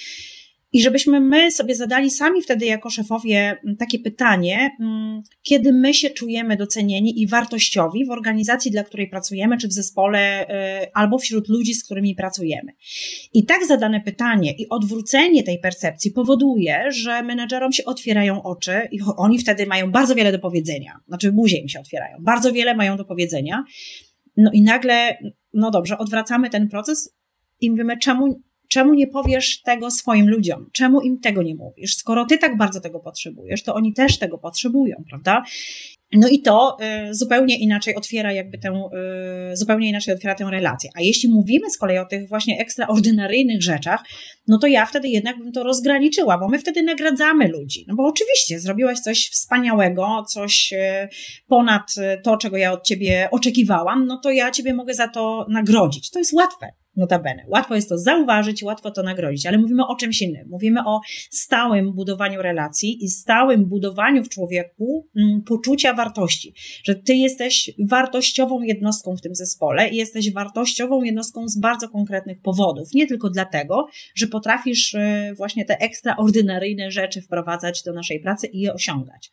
[0.73, 5.93] i żebyśmy my sobie zadali sami wtedy jako szefowie mm, takie pytanie, mm, kiedy my
[5.93, 10.45] się czujemy docenieni i wartościowi w organizacji, dla której pracujemy, czy w zespole,
[10.83, 12.71] y, albo wśród ludzi, z którymi pracujemy.
[13.33, 18.99] I tak zadane pytanie i odwrócenie tej percepcji powoduje, że menedżerom się otwierają oczy i
[19.17, 20.99] oni wtedy mają bardzo wiele do powiedzenia.
[21.07, 22.17] Znaczy buzie im się otwierają.
[22.21, 23.63] Bardzo wiele mają do powiedzenia.
[24.37, 25.17] No i nagle,
[25.53, 27.15] no dobrze, odwracamy ten proces
[27.61, 28.41] i mówimy, czemu
[28.73, 30.69] Czemu nie powiesz tego swoim ludziom?
[30.71, 31.95] Czemu im tego nie mówisz?
[31.95, 35.43] Skoro ty tak bardzo tego potrzebujesz, to oni też tego potrzebują, prawda?
[36.13, 36.77] No i to
[37.09, 38.89] y, zupełnie inaczej otwiera jakby tę,
[39.51, 40.89] y, zupełnie inaczej otwiera tę relację.
[40.95, 44.03] A jeśli mówimy z kolei o tych właśnie ekstraordynaryjnych rzeczach,
[44.47, 47.85] no to ja wtedy jednak bym to rozgraniczyła, bo my wtedy nagradzamy ludzi.
[47.87, 51.09] No bo oczywiście zrobiłaś coś wspaniałego, coś y,
[51.47, 51.93] ponad
[52.23, 56.09] to, czego ja od ciebie oczekiwałam, no to ja ciebie mogę za to nagrodzić.
[56.09, 56.82] To jest łatwe.
[56.95, 57.43] Notabene.
[57.47, 60.47] Łatwo jest to zauważyć, łatwo to nagrodzić, ale mówimy o czymś innym.
[60.49, 67.15] Mówimy o stałym budowaniu relacji i stałym budowaniu w człowieku mm, poczucia wartości, że ty
[67.15, 72.93] jesteś wartościową jednostką w tym zespole i jesteś wartościową jednostką z bardzo konkretnych powodów.
[72.93, 78.59] Nie tylko dlatego, że potrafisz y, właśnie te ekstraordynaryjne rzeczy wprowadzać do naszej pracy i
[78.59, 79.31] je osiągać.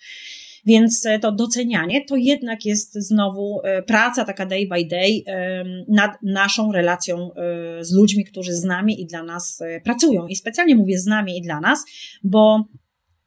[0.67, 5.23] Więc e, to docenianie to jednak jest znowu e, praca taka day by day
[5.89, 10.27] nad naszą relacją e, z ludźmi, którzy z nami i dla nas pracują.
[10.27, 11.85] I specjalnie mówię z nami i dla nas,
[12.23, 12.65] bo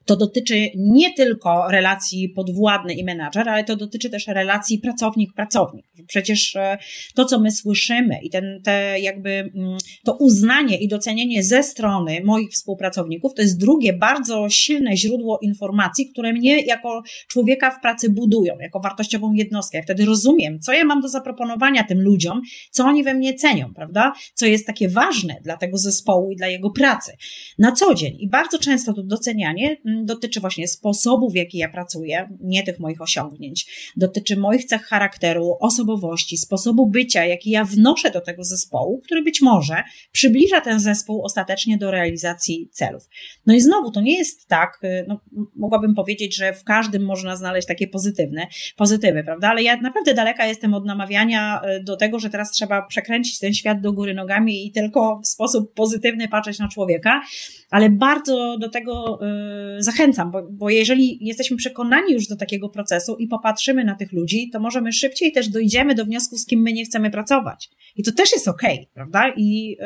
[0.04, 5.84] to dotyczy nie tylko relacji podwładny i menadżer, ale to dotyczy też relacji pracownik-pracownik.
[6.06, 6.78] Przecież e,
[7.14, 12.20] to, co my słyszymy i ten, te jakby, mm, to uznanie i docenienie ze strony
[12.24, 18.10] moich współpracowników, to jest drugie bardzo silne źródło informacji, które mnie jako człowieka w pracy
[18.10, 19.78] budują, jako wartościową jednostkę.
[19.78, 22.40] Ja wtedy rozumiem, co ja mam do zaproponowania tym ludziom,
[22.70, 24.12] co oni we mnie cenią, prawda?
[24.34, 27.12] Co jest takie ważne dla tego zespołu i dla jego pracy
[27.58, 28.16] na co dzień.
[28.18, 32.80] I bardzo często to docenianie mm, dotyczy właśnie sposobu, w jaki ja pracuję, nie tych
[32.80, 33.92] moich osiągnięć.
[33.96, 39.42] Dotyczy moich cech charakteru, osobowości, sposobu bycia, jaki ja wnoszę do tego zespołu, który być
[39.42, 39.82] może
[40.12, 43.08] przybliża ten zespół ostatecznie do realizacji celów.
[43.46, 45.20] No i znowu, to nie jest tak, y, no,
[45.56, 49.48] mogłabym powiedzieć, że w każdym można znaleźć takie pozytywne, pozytywy, prawda?
[49.48, 53.54] Ale ja naprawdę daleka jestem od namawiania y, do tego, że teraz trzeba przekręcić ten
[53.54, 57.22] świat do góry nogami i tylko w sposób pozytywny patrzeć na człowieka,
[57.70, 59.18] ale bardzo do tego
[59.76, 64.12] yy, zachęcam, bo, bo jeżeli jesteśmy przekonani już do takiego procesu i popatrzymy na tych
[64.12, 67.70] ludzi, to możemy szybciej też dojdziemy do wniosku, z kim my nie chcemy pracować.
[67.96, 69.32] I to też jest okej, okay, prawda?
[69.36, 69.76] I yy,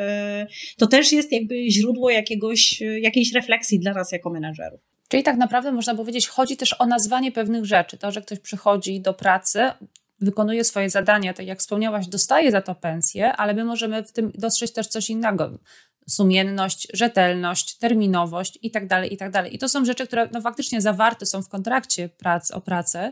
[0.77, 4.81] to też jest jakby źródło jakiegoś, yy, jakiejś refleksji dla nas jako menedżerów.
[5.07, 7.97] Czyli tak naprawdę można powiedzieć, chodzi też o nazwanie pewnych rzeczy.
[7.97, 9.59] To, że ktoś przychodzi do pracy,
[10.21, 14.31] wykonuje swoje zadania, tak jak wspomniałaś, dostaje za to pensję, ale my możemy w tym
[14.35, 15.51] dostrzec też coś innego
[16.09, 19.31] sumienność, rzetelność, terminowość itd., tak itd.
[19.31, 23.11] Tak I to są rzeczy, które no, faktycznie zawarte są w kontrakcie prac o pracę,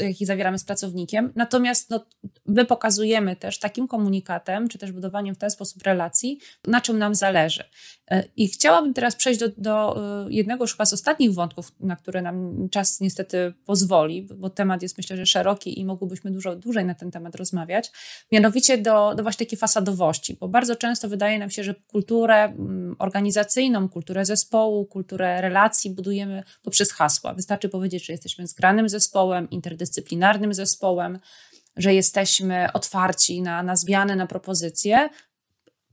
[0.00, 1.32] jaki zawieramy z pracownikiem.
[1.36, 2.04] Natomiast no,
[2.46, 7.14] my pokazujemy też takim komunikatem, czy też budowaniem w ten sposób relacji, na czym nam
[7.14, 7.64] zależy.
[8.10, 9.96] E, I chciałabym teraz przejść do, do
[10.26, 14.82] e, jednego już chyba z ostatnich wątków, na które nam czas niestety pozwoli, bo temat
[14.82, 17.92] jest myślę, że szeroki i mogłybyśmy dużo dłużej na ten temat rozmawiać.
[18.32, 22.96] Mianowicie do, do właśnie takiej fasadowości, bo bardzo często wydaje nam się, że kulturę mm,
[22.98, 27.34] organizacyjną, kulturę zespołu, kulturę relacji budujemy poprzez hasła.
[27.34, 31.18] Wystarczy powiedzieć, że jesteśmy zgranym zespołem, interdyscyplinarnym zespołem,
[31.76, 35.08] że jesteśmy otwarci na, na zmiany, na propozycje,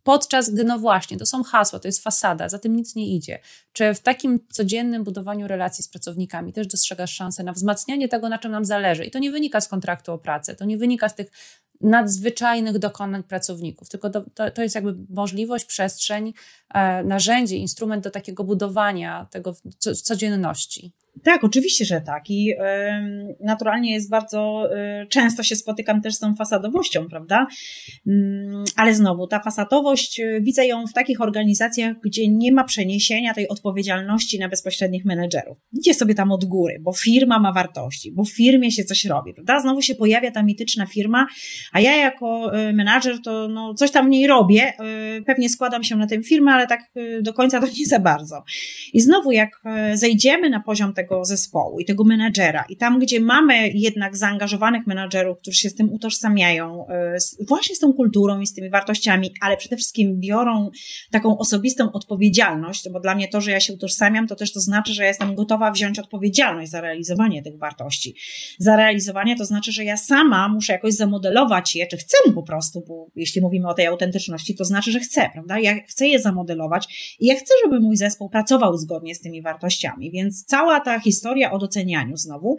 [0.03, 3.39] podczas gdy, no właśnie, to są hasła, to jest fasada, za tym nic nie idzie.
[3.73, 8.37] Czy w takim codziennym budowaniu relacji z pracownikami też dostrzegasz szansę na wzmacnianie tego, na
[8.37, 9.05] czym nam zależy?
[9.05, 11.31] I to nie wynika z kontraktu o pracę, to nie wynika z tych
[11.81, 14.23] nadzwyczajnych dokonań pracowników, tylko to,
[14.53, 16.33] to, jest jakby możliwość, przestrzeń,
[16.73, 19.61] e, narzędzie, instrument do takiego budowania tego w
[20.01, 20.91] codzienności.
[21.23, 22.29] Tak, oczywiście, że tak.
[22.29, 22.53] I
[23.39, 24.69] naturalnie jest bardzo
[25.03, 27.47] y, często się spotykam też z tą fasadowością, prawda?
[28.07, 28.11] Y,
[28.75, 33.47] ale znowu, ta fasadowość e, widzę ją w takich organizacjach, gdzie nie ma przeniesienia tej
[33.47, 35.57] odpowiedzialności na bezpośrednich menedżerów.
[35.73, 39.33] Idzie sobie tam od góry, bo firma ma wartości, bo w firmie się coś robi,
[39.33, 39.59] prawda?
[39.59, 41.27] Znowu się pojawia ta mityczna firma,
[41.71, 44.73] a ja jako menadżer to no, coś tam w niej robię,
[45.25, 46.81] pewnie składam się na tę firmę, ale tak
[47.21, 48.43] do końca to nie za bardzo.
[48.93, 49.61] I znowu, jak
[49.93, 52.65] zejdziemy na poziom tego, tego zespołu i tego menedżera.
[52.69, 57.79] I tam, gdzie mamy jednak zaangażowanych menedżerów, którzy się z tym utożsamiają, e, właśnie z
[57.79, 60.69] tą kulturą i z tymi wartościami, ale przede wszystkim biorą
[61.11, 64.93] taką osobistą odpowiedzialność, bo dla mnie to, że ja się utożsamiam, to też to znaczy,
[64.93, 68.15] że ja jestem gotowa wziąć odpowiedzialność za realizowanie tych wartości.
[68.59, 72.83] Za realizowanie to znaczy, że ja sama muszę jakoś zamodelować je, czy chcę po prostu,
[72.87, 75.59] bo jeśli mówimy o tej autentyczności, to znaczy, że chcę, prawda?
[75.59, 80.11] Ja chcę je zamodelować i ja chcę, żeby mój zespół pracował zgodnie z tymi wartościami,
[80.11, 82.57] więc cała ta historia o docenianiu znowu,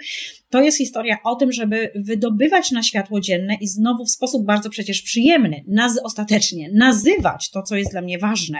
[0.55, 4.71] to jest historia o tym, żeby wydobywać na światło dzienne i znowu w sposób bardzo
[4.71, 8.59] przecież przyjemny, naz ostatecznie nazywać to, co jest dla mnie ważne,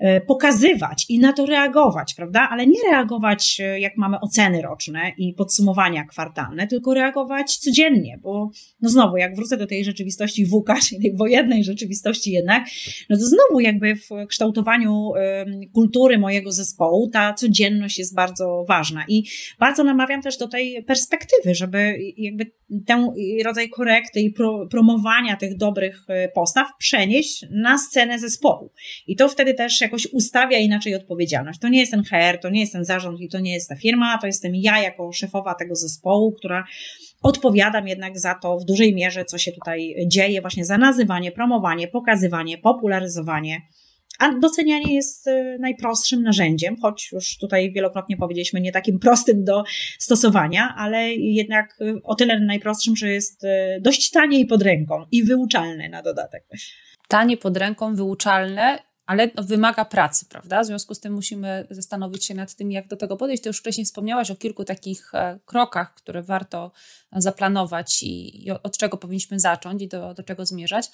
[0.00, 2.48] e, pokazywać i na to reagować, prawda?
[2.50, 8.50] Ale nie reagować, e, jak mamy oceny roczne i podsumowania kwartalne, tylko reagować codziennie, bo
[8.80, 12.64] no znowu, jak wrócę do tej rzeczywistości WUKA, czyli tej wojennej rzeczywistości jednak,
[13.10, 15.10] no to znowu jakby w kształtowaniu
[15.74, 19.24] kultury mojego zespołu ta codzienność jest bardzo ważna i
[19.58, 21.21] bardzo namawiam też do tej perspektywy,
[21.52, 22.50] żeby jakby
[22.86, 23.12] ten
[23.44, 28.72] rodzaj korekty i pro, promowania tych dobrych e, postaw przenieść na scenę zespołu.
[29.06, 31.60] I to wtedy też jakoś ustawia inaczej odpowiedzialność.
[31.60, 33.76] To nie jest ten HR, to nie jest ten zarząd i to nie jest ta
[33.76, 36.64] firma, to jestem ja jako szefowa tego zespołu, która
[37.22, 41.88] odpowiadam jednak za to w dużej mierze, co się tutaj dzieje, właśnie za nazywanie, promowanie,
[41.88, 43.62] pokazywanie, popularyzowanie
[44.22, 49.64] a docenianie jest y, najprostszym narzędziem, choć już tutaj wielokrotnie powiedzieliśmy, nie takim prostym do
[49.98, 53.48] stosowania, ale jednak y, o tyle najprostszym, że jest y,
[53.80, 56.44] dość tanie i pod ręką i wyuczalne na dodatek.
[57.08, 60.62] Tanie pod ręką, wyuczalne ale wymaga pracy, prawda?
[60.62, 63.42] W związku z tym musimy zastanowić się nad tym, jak do tego podejść.
[63.42, 66.72] Ty już wcześniej wspomniałaś o kilku takich e, krokach, które warto
[67.12, 70.90] zaplanować i, od czego powinniśmy zacząć i do, do czego zmierzać.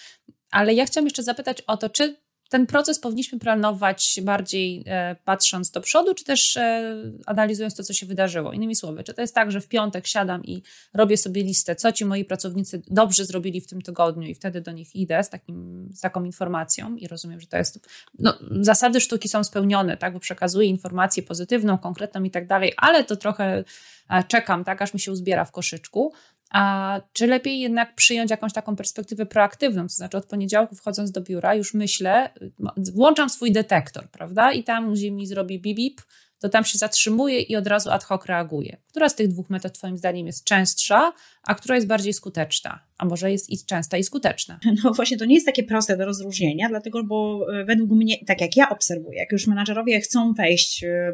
[0.50, 2.16] Ale ja chciałam jeszcze zapytać o to, czy
[2.48, 6.94] ten proces powinniśmy planować bardziej e, patrząc do przodu, czy też e,
[7.26, 8.52] analizując to, co się wydarzyło.
[8.52, 10.62] Innymi słowy, czy to jest tak, że w piątek siadam i
[10.94, 14.72] robię sobie listę, co ci moi pracownicy dobrze zrobili w tym tygodniu i wtedy do
[14.72, 17.88] nich idę z, takim, z taką informacją i rozumiem, że to jest.
[18.18, 23.04] No, zasady sztuki są spełnione, tak, bo przekazuję informację pozytywną, konkretną i tak dalej, ale
[23.04, 23.64] to trochę
[24.10, 26.12] e, czekam, tak, aż mi się uzbiera w koszyczku.
[26.50, 31.20] A czy lepiej jednak przyjąć jakąś taką perspektywę proaktywną, to znaczy od poniedziałku wchodząc do
[31.20, 32.30] biura już myślę,
[32.76, 34.52] włączam swój detektor, prawda?
[34.52, 36.00] I tam, gdzie mi zrobi bip, bip
[36.38, 38.76] to tam się zatrzymuje i od razu ad hoc reaguje.
[38.98, 41.12] Która z tych dwóch metod Twoim zdaniem jest częstsza,
[41.46, 42.88] a która jest bardziej skuteczna?
[42.98, 44.58] A może jest i częsta i skuteczna?
[44.84, 48.40] No właśnie, to nie jest takie proste do rozróżnienia, dlatego, bo e, według mnie, tak
[48.40, 51.12] jak ja obserwuję, jak już menadżerowie chcą wejść e,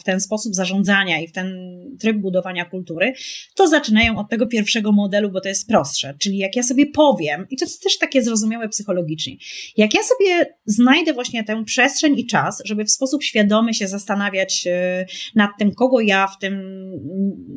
[0.00, 1.56] w ten sposób zarządzania i w ten
[2.00, 3.12] tryb budowania kultury,
[3.54, 6.14] to zaczynają od tego pierwszego modelu, bo to jest prostsze.
[6.18, 9.36] Czyli jak ja sobie powiem, i to jest też takie zrozumiałe psychologicznie,
[9.76, 14.66] jak ja sobie znajdę właśnie tę przestrzeń i czas, żeby w sposób świadomy się zastanawiać
[14.66, 16.62] e, nad tym, kogo ja w tym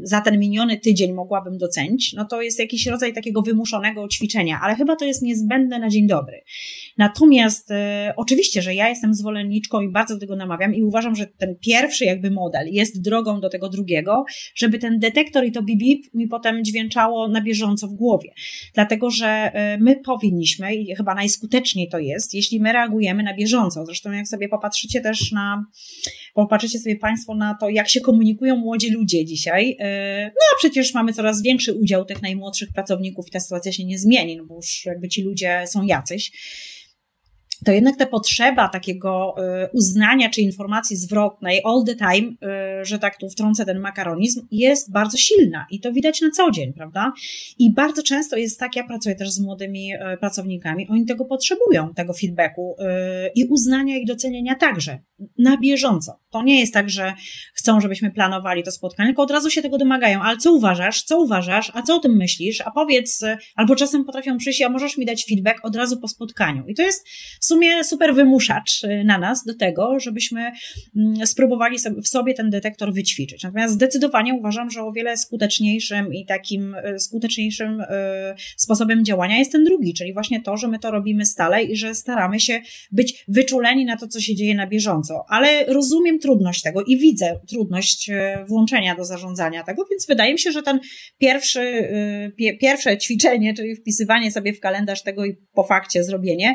[0.04, 4.76] za ten miniony tydzień mogłabym docenić, no to jest jakiś rodzaj takiego wymuszonego ćwiczenia, ale
[4.76, 6.42] chyba to jest niezbędne na dzień dobry.
[6.98, 11.28] Natomiast e, oczywiście, że ja jestem zwolenniczką i bardzo do tego namawiam i uważam, że
[11.28, 16.14] ten pierwszy jakby model jest drogą do tego drugiego, żeby ten detektor i to bip
[16.14, 18.30] mi potem dźwięczało na bieżąco w głowie.
[18.74, 23.86] Dlatego, że e, my powinniśmy i chyba najskuteczniej to jest, jeśli my reagujemy na bieżąco.
[23.86, 25.66] Zresztą jak sobie popatrzycie też na,
[26.34, 29.49] popatrzycie sobie Państwo na to, jak się komunikują młodzi ludzie dzisiaj,
[29.80, 33.86] e, no a przecież mamy coraz większy udział tych najmłodszych pracowników i ta sytuacja się
[33.86, 36.32] nie zmieni, no bo już jakby ci ludzie są jacyś
[37.66, 42.32] to jednak ta potrzeba takiego y, uznania czy informacji zwrotnej all the time,
[42.82, 46.52] y, że tak tu wtrącę ten makaronizm, jest bardzo silna i to widać na co
[46.52, 47.14] dzień, prawda?
[47.60, 51.94] I bardzo często jest tak, ja pracuję też z młodymi y, pracownikami, oni tego potrzebują,
[51.94, 52.76] tego feedbacku
[53.36, 55.00] i uznania i docenienia także,
[55.38, 56.20] na bieżąco.
[56.30, 57.14] To nie jest tak, że
[57.54, 61.20] chcą, żebyśmy planowali to spotkanie, tylko od razu się tego domagają, ale co uważasz, co
[61.20, 63.24] uważasz, a co o tym myślisz, a powiedz,
[63.56, 66.68] albo czasem potrafią przyjść, a możesz mi dać feedback od razu po spotkaniu.
[66.68, 67.08] I to jest
[67.50, 70.52] sumie super wymuszacz y, na nas do tego, żebyśmy
[70.96, 73.44] mm, spróbowali w sobie ten detektor wyćwiczyć.
[73.44, 77.86] Natomiast zdecydowanie uważam, że o wiele skuteczniejszym i takim y, skuteczniejszym y,
[78.58, 81.96] sposobem działania jest ten drugi, czyli właśnie to, że my to robimy stale i że
[81.96, 85.26] staramy się być wyczuleni na to, co się dzieje na bieżąco.
[85.30, 88.10] Ale rozumiem trudność tego i widzę trudność
[88.48, 90.80] włączenia do zarządzania tego, więc wydaje mi się, że ten
[91.18, 91.90] pierwszy,
[92.62, 96.54] pierwsze ćwiczenie, czyli wpisywanie sobie w kalendarz tego i po fakcie zrobienie,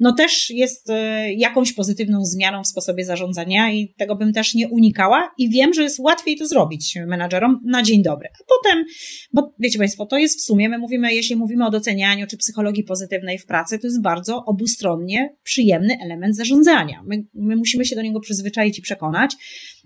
[0.00, 4.68] no też jest e, jakąś pozytywną zmianą w sposobie zarządzania i tego bym też nie
[4.68, 8.28] unikała i wiem, że jest łatwiej to zrobić menadżerom na dzień dobry.
[8.40, 8.84] A potem,
[9.32, 12.84] bo wiecie Państwo, to jest w sumie, my mówimy, jeśli mówimy o docenianiu czy psychologii
[12.84, 17.02] pozytywnej w pracy, to jest bardzo obustronnie przyjemny element zarządzania.
[17.06, 19.36] My, my musimy się do niego przyzwyczaić i przekonać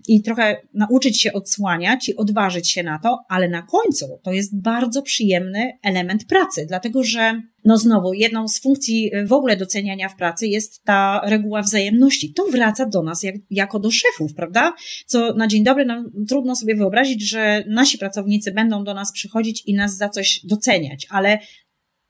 [0.07, 4.61] i trochę nauczyć się odsłaniać i odważyć się na to, ale na końcu to jest
[4.61, 10.15] bardzo przyjemny element pracy, dlatego że no znowu, jedną z funkcji w ogóle doceniania w
[10.15, 12.33] pracy jest ta reguła wzajemności.
[12.33, 14.73] To wraca do nas jak, jako do szefów, prawda?
[15.05, 19.63] Co na dzień dobry nam trudno sobie wyobrazić, że nasi pracownicy będą do nas przychodzić
[19.65, 21.39] i nas za coś doceniać, ale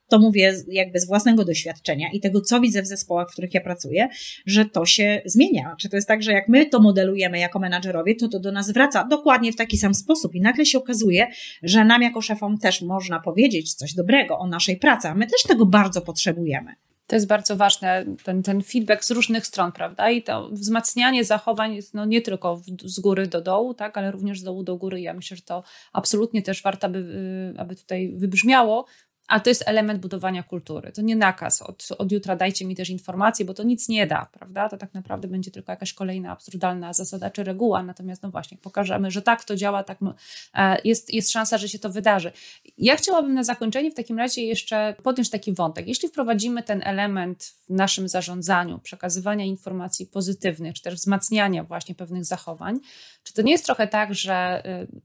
[0.10, 3.62] to mówię jakby z własnego doświadczenia i tego, co widzę w zespołach, w których ja
[3.62, 4.08] pracuję,
[4.46, 5.76] że to się zmienia.
[5.80, 8.72] Czy to jest tak, że jak my to modelujemy jako menadżerowie, to to do nas
[8.72, 11.28] wraca dokładnie w taki sam sposób i nagle się okazuje,
[11.64, 15.44] że nam jako szefom też można powiedzieć coś dobrego o naszej pracy, a my też
[15.48, 16.76] tego bardzo potrzebujemy.
[17.10, 20.10] To jest bardzo ważne, ten, ten feedback z różnych stron, prawda?
[20.10, 24.40] I to wzmacnianie zachowań jest no, nie tylko z góry do dołu, tak, ale również
[24.40, 25.02] z dołu do góry.
[25.02, 27.00] Ja myślę, że to absolutnie też warto, aby,
[27.56, 28.86] y, aby tutaj wybrzmiało,
[29.30, 30.92] a to jest element budowania kultury.
[30.92, 31.62] To nie nakaz.
[31.62, 34.70] Od, od jutra dajcie mi też informacje, bo to nic nie da, prawda?
[34.70, 37.84] To tak naprawdę będzie tylko jakaś kolejna absurdalna zasada czy reguła.
[37.84, 40.00] Natomiast, no właśnie, pokażemy, że tak to działa, tak
[40.54, 42.32] e, jest, jest szansa, że się to wydarzy.
[42.78, 45.88] Ja chciałabym na zakończenie w takim razie jeszcze podjąć taki wątek.
[45.88, 52.26] Jeśli wprowadzimy ten element w naszym zarządzaniu, przekazywania informacji pozytywnych, czy też wzmacniania właśnie pewnych
[52.26, 52.80] zachowań,
[53.24, 55.02] czy to nie jest trochę tak, że y,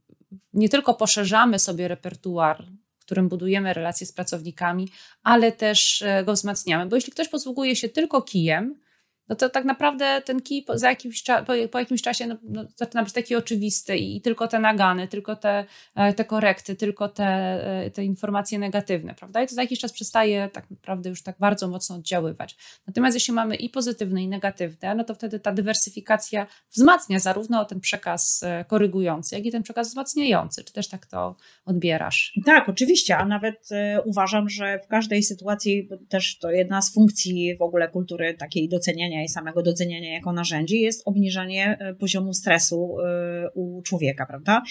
[0.53, 2.64] nie tylko poszerzamy sobie repertuar
[3.05, 4.88] którym budujemy relacje z pracownikami,
[5.22, 6.86] ale też e, go wzmacniamy.
[6.86, 8.84] Bo jeśli ktoś posługuje się tylko kijem,
[9.29, 12.64] no to tak naprawdę ten kij po, za jakimś po, po, jakimś czasie no, no,
[12.77, 15.64] zaczyna być taki oczywisty i tylko te nagany, tylko te,
[15.95, 19.43] e, te korekty, tylko te, e, te informacje negatywne, prawda?
[19.43, 22.57] I to za jakiś czas przestaje tak naprawdę już tak bardzo mocno oddziaływać.
[22.87, 27.81] Natomiast jeśli mamy i pozytywne, i negatywne, no to wtedy ta dywersyfikacja wzmacnia zarówno ten
[27.81, 30.64] przekaz e, korygujący, jak i ten przekaz wzmacniający.
[30.64, 32.39] Czy też tak to odbierasz?
[32.47, 33.68] Tak, oczywiście, a nawet
[34.05, 39.13] uważam, że w każdej sytuacji też to jedna z funkcji w ogóle kultury takiej doceniania
[39.22, 44.62] i samego doceniania jako narzędzi jest obniżanie e, poziomu stresu e, u człowieka, prawda?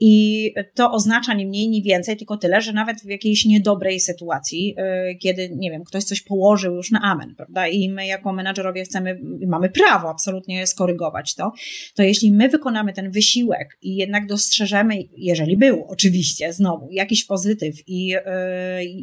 [0.00, 4.74] I to oznacza nie mniej, nie więcej, tylko tyle, że nawet w jakiejś niedobrej sytuacji,
[4.76, 7.68] e, kiedy, nie wiem, ktoś coś położył już na amen, prawda?
[7.68, 11.52] I my jako menadżerowie chcemy, mamy prawo absolutnie skorygować to,
[11.94, 17.74] to jeśli my wykonamy ten wysiłek i jednak dostrzeżemy, jeżeli był oczywiście znowu jakiś pozytyw
[17.86, 18.14] i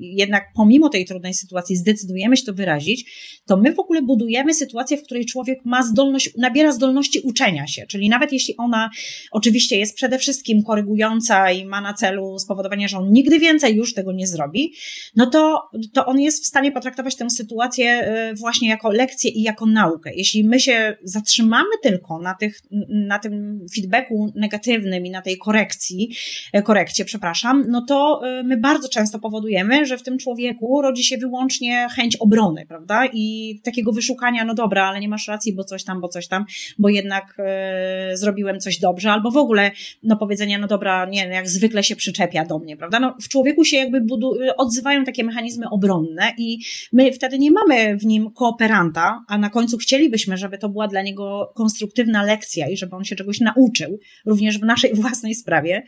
[0.02, 3.06] jednak pomimo tej trudnej sytuacji zdecydujemy się to wyrazić,
[3.46, 7.68] to my w ogóle budujemy sytuację, sytuację, w której człowiek ma zdolność, nabiera zdolności uczenia
[7.68, 8.90] się, czyli nawet jeśli ona
[9.32, 13.94] oczywiście jest przede wszystkim korygująca i ma na celu spowodowanie, że on nigdy więcej już
[13.94, 14.74] tego nie zrobi,
[15.16, 19.42] no to, to on jest w stanie potraktować tę sytuację y, właśnie jako lekcję i
[19.42, 20.12] jako naukę.
[20.16, 26.16] Jeśli my się zatrzymamy tylko na, tych, na tym feedbacku negatywnym i na tej korekcji,
[26.58, 31.04] y, korekcie, przepraszam, no to y, my bardzo często powodujemy, że w tym człowieku rodzi
[31.04, 33.06] się wyłącznie chęć obrony, prawda?
[33.14, 36.28] I takiego wyszukania, no dobra, dobra, ale nie masz racji, bo coś tam, bo coś
[36.28, 36.46] tam,
[36.80, 39.72] bo jednak e, zrobiłem coś dobrze, albo w ogóle,
[40.04, 43.00] no powiedzenia, no dobra, nie, jak zwykle się przyczepia do mnie, prawda?
[43.00, 46.60] No, w człowieku się jakby budu- odzywają takie mechanizmy obronne i
[46.94, 51.02] my wtedy nie mamy w nim kooperanta, a na końcu chcielibyśmy, żeby to była dla
[51.02, 55.84] niego konstruktywna lekcja i żeby on się czegoś nauczył, również w naszej własnej sprawie.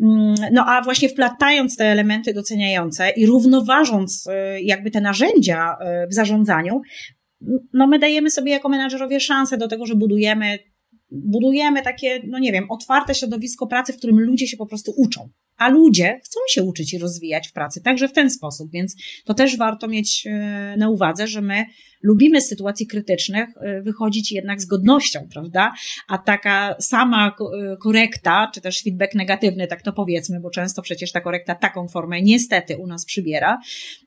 [0.00, 6.06] Mm, no a właśnie wplatając te elementy doceniające i równoważąc e, jakby te narzędzia e,
[6.06, 6.80] w zarządzaniu,
[7.72, 10.58] no my dajemy sobie jako menadżerowie szansę do tego, że budujemy,
[11.10, 15.28] budujemy takie, no nie wiem, otwarte środowisko pracy, w którym ludzie się po prostu uczą.
[15.56, 19.34] A ludzie chcą się uczyć i rozwijać w pracy, także w ten sposób, więc to
[19.34, 21.64] też warto mieć e, na uwadze, że my
[22.04, 25.72] lubimy z sytuacji krytycznych y, wychodzić jednak z godnością, prawda?
[26.08, 31.12] A taka sama y, korekta, czy też feedback negatywny, tak to powiedzmy, bo często przecież
[31.12, 33.58] ta korekta taką formę niestety u nas przybiera,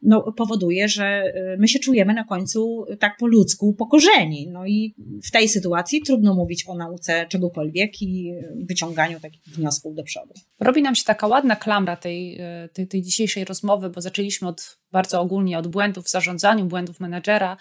[0.01, 1.23] no powoduje, że
[1.53, 4.47] y, my się czujemy na końcu tak po ludzku pokorzeni.
[4.51, 10.03] No i w tej sytuacji trudno mówić o nauce czegokolwiek i wyciąganiu takich wniosków do
[10.03, 10.33] przodu.
[10.59, 12.39] Robi nam się taka ładna klamra tej,
[12.73, 17.57] tej, tej dzisiejszej rozmowy, bo zaczęliśmy od bardzo ogólnie od błędów w zarządzaniu, błędów menedżera,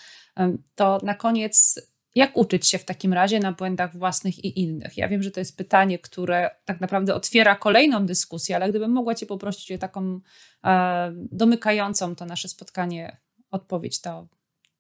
[0.74, 1.80] to na koniec
[2.16, 4.96] jak uczyć się w takim razie na błędach własnych i innych?
[4.96, 9.14] Ja wiem, że to jest pytanie, które tak naprawdę otwiera kolejną dyskusję, ale gdybym mogła
[9.14, 10.20] Cię poprosić o taką
[10.64, 13.16] e, domykającą to nasze spotkanie
[13.50, 14.26] odpowiedź, to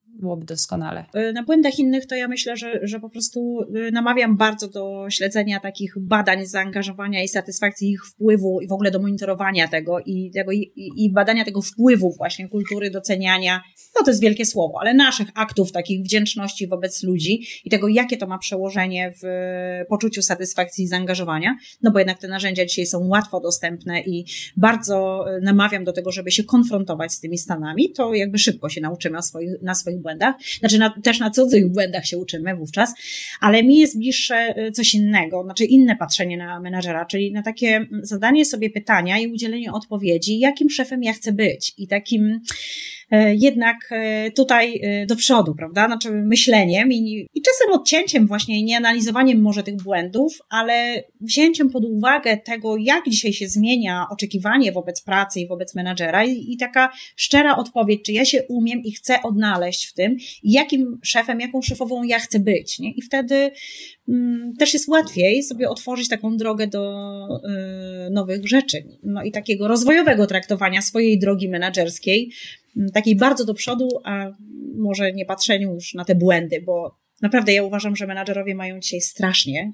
[0.06, 1.04] byłoby doskonale.
[1.16, 5.06] Y, na błędach innych to ja myślę, że, że po prostu y, namawiam bardzo do
[5.10, 10.30] śledzenia takich badań, zaangażowania i satysfakcji ich wpływu i w ogóle do monitorowania tego i,
[10.34, 13.62] tego, i, i badania tego wpływu właśnie kultury doceniania,
[13.98, 18.16] no to jest wielkie słowo, ale naszych aktów takich wdzięczności wobec ludzi i tego, jakie
[18.16, 19.26] to ma przełożenie w
[19.88, 24.24] poczuciu satysfakcji i zaangażowania, no bo jednak te narzędzia dzisiaj są łatwo dostępne i
[24.56, 29.22] bardzo namawiam do tego, żeby się konfrontować z tymi stanami, to jakby szybko się nauczymy
[29.22, 32.94] swoich, na swoich błędach, znaczy na, też na cudzych błędach się uczymy wówczas,
[33.40, 37.86] ale mi jest bliższe y, coś innego, znaczy inne patrzenie na menadżera, czyli na takie
[38.02, 42.40] zadanie sobie pytania i udzielenie odpowiedzi, jakim szefem ja chcę być i takim
[43.38, 45.86] jednak e, tutaj e, do przodu, prawda?
[45.86, 51.84] Znaczy myśleniem i, i czasem odcięciem właśnie, nie analizowaniem może tych błędów, ale wzięciem pod
[51.84, 56.92] uwagę tego, jak dzisiaj się zmienia oczekiwanie wobec pracy i wobec menadżera i, i taka
[57.16, 62.02] szczera odpowiedź, czy ja się umiem i chcę odnaleźć w tym, jakim szefem, jaką szefową
[62.02, 62.90] ja chcę być, nie?
[62.90, 63.50] I wtedy
[64.08, 67.02] mm, też jest łatwiej sobie otworzyć taką drogę do
[68.06, 72.30] y, nowych rzeczy, no i takiego rozwojowego traktowania swojej drogi menedżerskiej,
[72.94, 74.30] takiej bardzo do przodu, a
[74.76, 79.00] może nie patrzeniu już na te błędy, bo naprawdę ja uważam, że menadżerowie mają dzisiaj
[79.00, 79.72] strasznie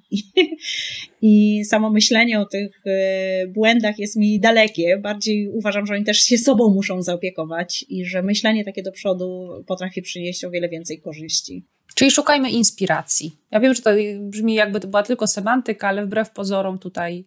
[1.22, 4.98] i, samo myślenie o tych e, błędach jest mi dalekie.
[4.98, 9.48] Bardziej uważam, że oni też się sobą muszą zaopiekować i że myślenie takie do przodu
[9.66, 11.64] potrafi przynieść o wiele więcej korzyści.
[11.94, 13.36] Czyli szukajmy inspiracji.
[13.50, 13.90] Ja wiem, że to
[14.20, 17.24] brzmi jakby to była tylko semantyka, ale wbrew pozorom tutaj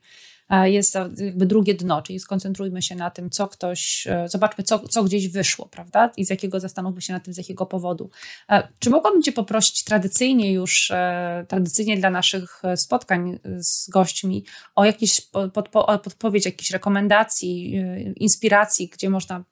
[0.49, 5.03] jest jakby drugie dno, czyli skoncentrujmy się na tym, co ktoś, e, zobaczmy, co, co
[5.03, 6.11] gdzieś wyszło, prawda?
[6.17, 8.09] I z jakiego, zastanówmy się na tym, z jakiego powodu.
[8.49, 14.85] E, czy mogłabym Cię poprosić tradycyjnie już, e, tradycyjnie dla naszych spotkań z gośćmi o
[14.85, 15.21] jakieś
[15.53, 17.81] podpo, podpowiedź, jakieś rekomendacji,
[18.15, 19.43] inspiracji, gdzie można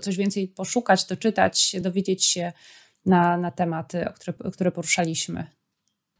[0.00, 2.52] coś więcej poszukać, doczytać, dowiedzieć się
[3.06, 5.59] na, na tematy, które, które poruszaliśmy?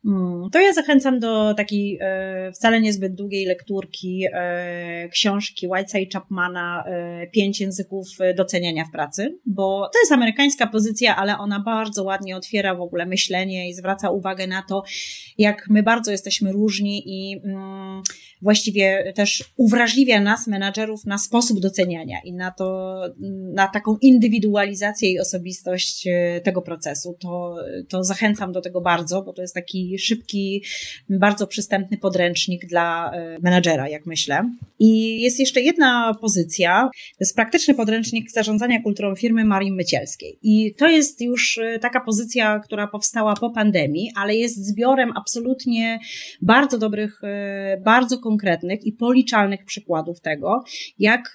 [0.05, 6.84] Hmm, to ja zachęcam do takiej e, wcale niezbyt długiej lekturki e, książki Whiteside Chapmana
[6.86, 12.36] e, Pięć języków doceniania w pracy, bo to jest amerykańska pozycja, ale ona bardzo ładnie
[12.36, 14.82] otwiera w ogóle myślenie i zwraca uwagę na to,
[15.38, 18.03] jak my bardzo jesteśmy różni i mm,
[18.43, 23.01] właściwie też uwrażliwia nas, menadżerów, na sposób doceniania i na to,
[23.55, 26.09] na taką indywidualizację i osobistość
[26.45, 27.16] tego procesu.
[27.20, 27.57] To,
[27.88, 30.64] to zachęcam do tego bardzo, bo to jest taki szybki,
[31.11, 34.51] bardzo przystępny podręcznik dla e, menadżera, jak myślę.
[34.78, 40.38] I jest jeszcze jedna pozycja, to jest praktyczny podręcznik zarządzania kulturą firmy Marii Mycielskiej.
[40.43, 45.99] I to jest już e, taka pozycja, która powstała po pandemii, ale jest zbiorem absolutnie
[46.43, 50.64] bardzo dobrych, e, bardzo konkretnych i policzalnych przykładów tego,
[50.99, 51.35] jak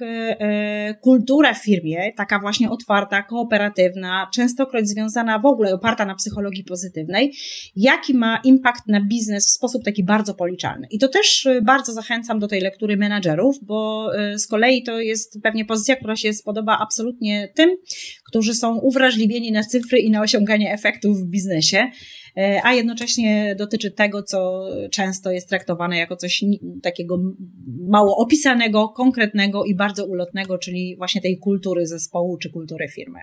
[1.01, 7.33] kultura w firmie, taka właśnie otwarta, kooperatywna, częstokroć związana w ogóle, oparta na psychologii pozytywnej,
[7.75, 10.87] jaki ma impact na biznes w sposób taki bardzo policzalny.
[10.91, 15.39] I to też y, bardzo zachęcam do tej lektury menadżerów, bo z kolei to jest
[15.43, 17.77] pewnie pozycja, która się spodoba absolutnie tym,
[18.23, 21.91] którzy są uwrażliwieni na cyfry i na osiąganie efektów w biznesie
[22.63, 26.43] a jednocześnie dotyczy tego, co często jest traktowane jako coś
[26.83, 27.17] takiego
[27.87, 33.19] mało opisanego, konkretnego i bardzo ulotnego, czyli właśnie tej kultury zespołu czy kultury firmy.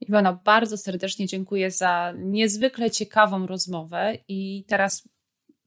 [0.00, 5.08] Iwona, bardzo serdecznie dziękuję za niezwykle ciekawą rozmowę i teraz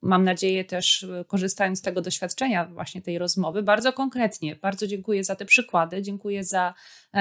[0.01, 5.35] mam nadzieję też korzystając z tego doświadczenia właśnie tej rozmowy, bardzo konkretnie, bardzo dziękuję za
[5.35, 6.73] te przykłady, dziękuję za e,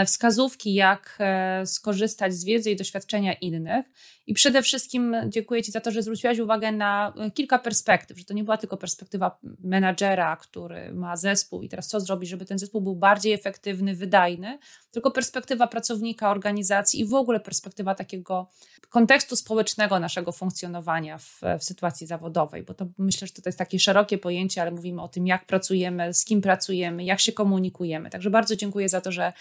[0.07, 3.87] wskazówki, jak e, skorzystać z wiedzy i doświadczenia innych
[4.27, 8.25] i przede wszystkim dziękuję Ci za to, że zwróciłaś uwagę na e, kilka perspektyw, że
[8.25, 12.59] to nie była tylko perspektywa menadżera, który ma zespół i teraz co zrobić, żeby ten
[12.59, 14.59] zespół był bardziej efektywny, wydajny,
[14.91, 18.49] tylko perspektywa pracownika, organizacji i w ogóle perspektywa takiego
[18.89, 23.79] kontekstu społecznego naszego funkcjonowania w, w sytuacji zawodowej bo to myślę, że to jest takie
[23.79, 28.11] szerokie pojęcie, ale mówimy o tym, jak pracujemy, z kim pracujemy, jak się komunikujemy.
[28.11, 29.33] Także bardzo dziękuję za to, że,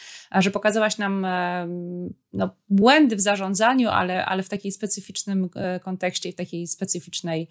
[0.41, 1.27] że pokazałaś nam
[2.33, 7.47] no, błędy w zarządzaniu, ale, ale w takiej specyficznym e, kontekście i w takiej specyficznej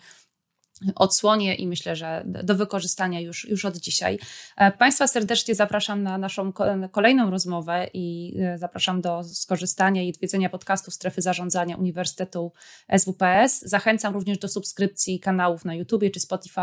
[0.95, 4.19] odsłonie i myślę, że do wykorzystania już, już od dzisiaj.
[4.57, 6.53] E, państwa serdecznie zapraszam na naszą
[6.93, 12.53] kolejną rozmowę i e, zapraszam do skorzystania i odwiedzenia podcastu Strefy Zarządzania Uniwersytetu
[12.99, 13.61] SWPS.
[13.63, 16.61] Zachęcam również do subskrypcji kanałów na YouTube czy Spotify,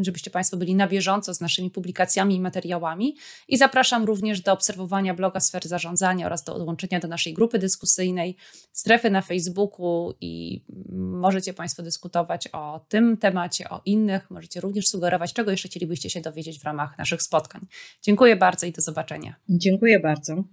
[0.00, 3.16] żebyście Państwo byli na bieżąco z naszymi publikacjami i materiałami.
[3.48, 8.36] I zapraszam również do obserwowania bloga Sfery Zarządzania oraz do dołączenia do naszej grupy dyskusyjnej,
[8.72, 10.64] strefy na Facebooku i
[10.98, 14.30] możecie Państwo dyskutować o tym, tym temacie, o innych.
[14.30, 17.66] Możecie również sugerować, czego jeszcze chcielibyście się dowiedzieć w ramach naszych spotkań.
[18.02, 19.34] Dziękuję bardzo i do zobaczenia.
[19.48, 20.44] Dziękuję bardzo.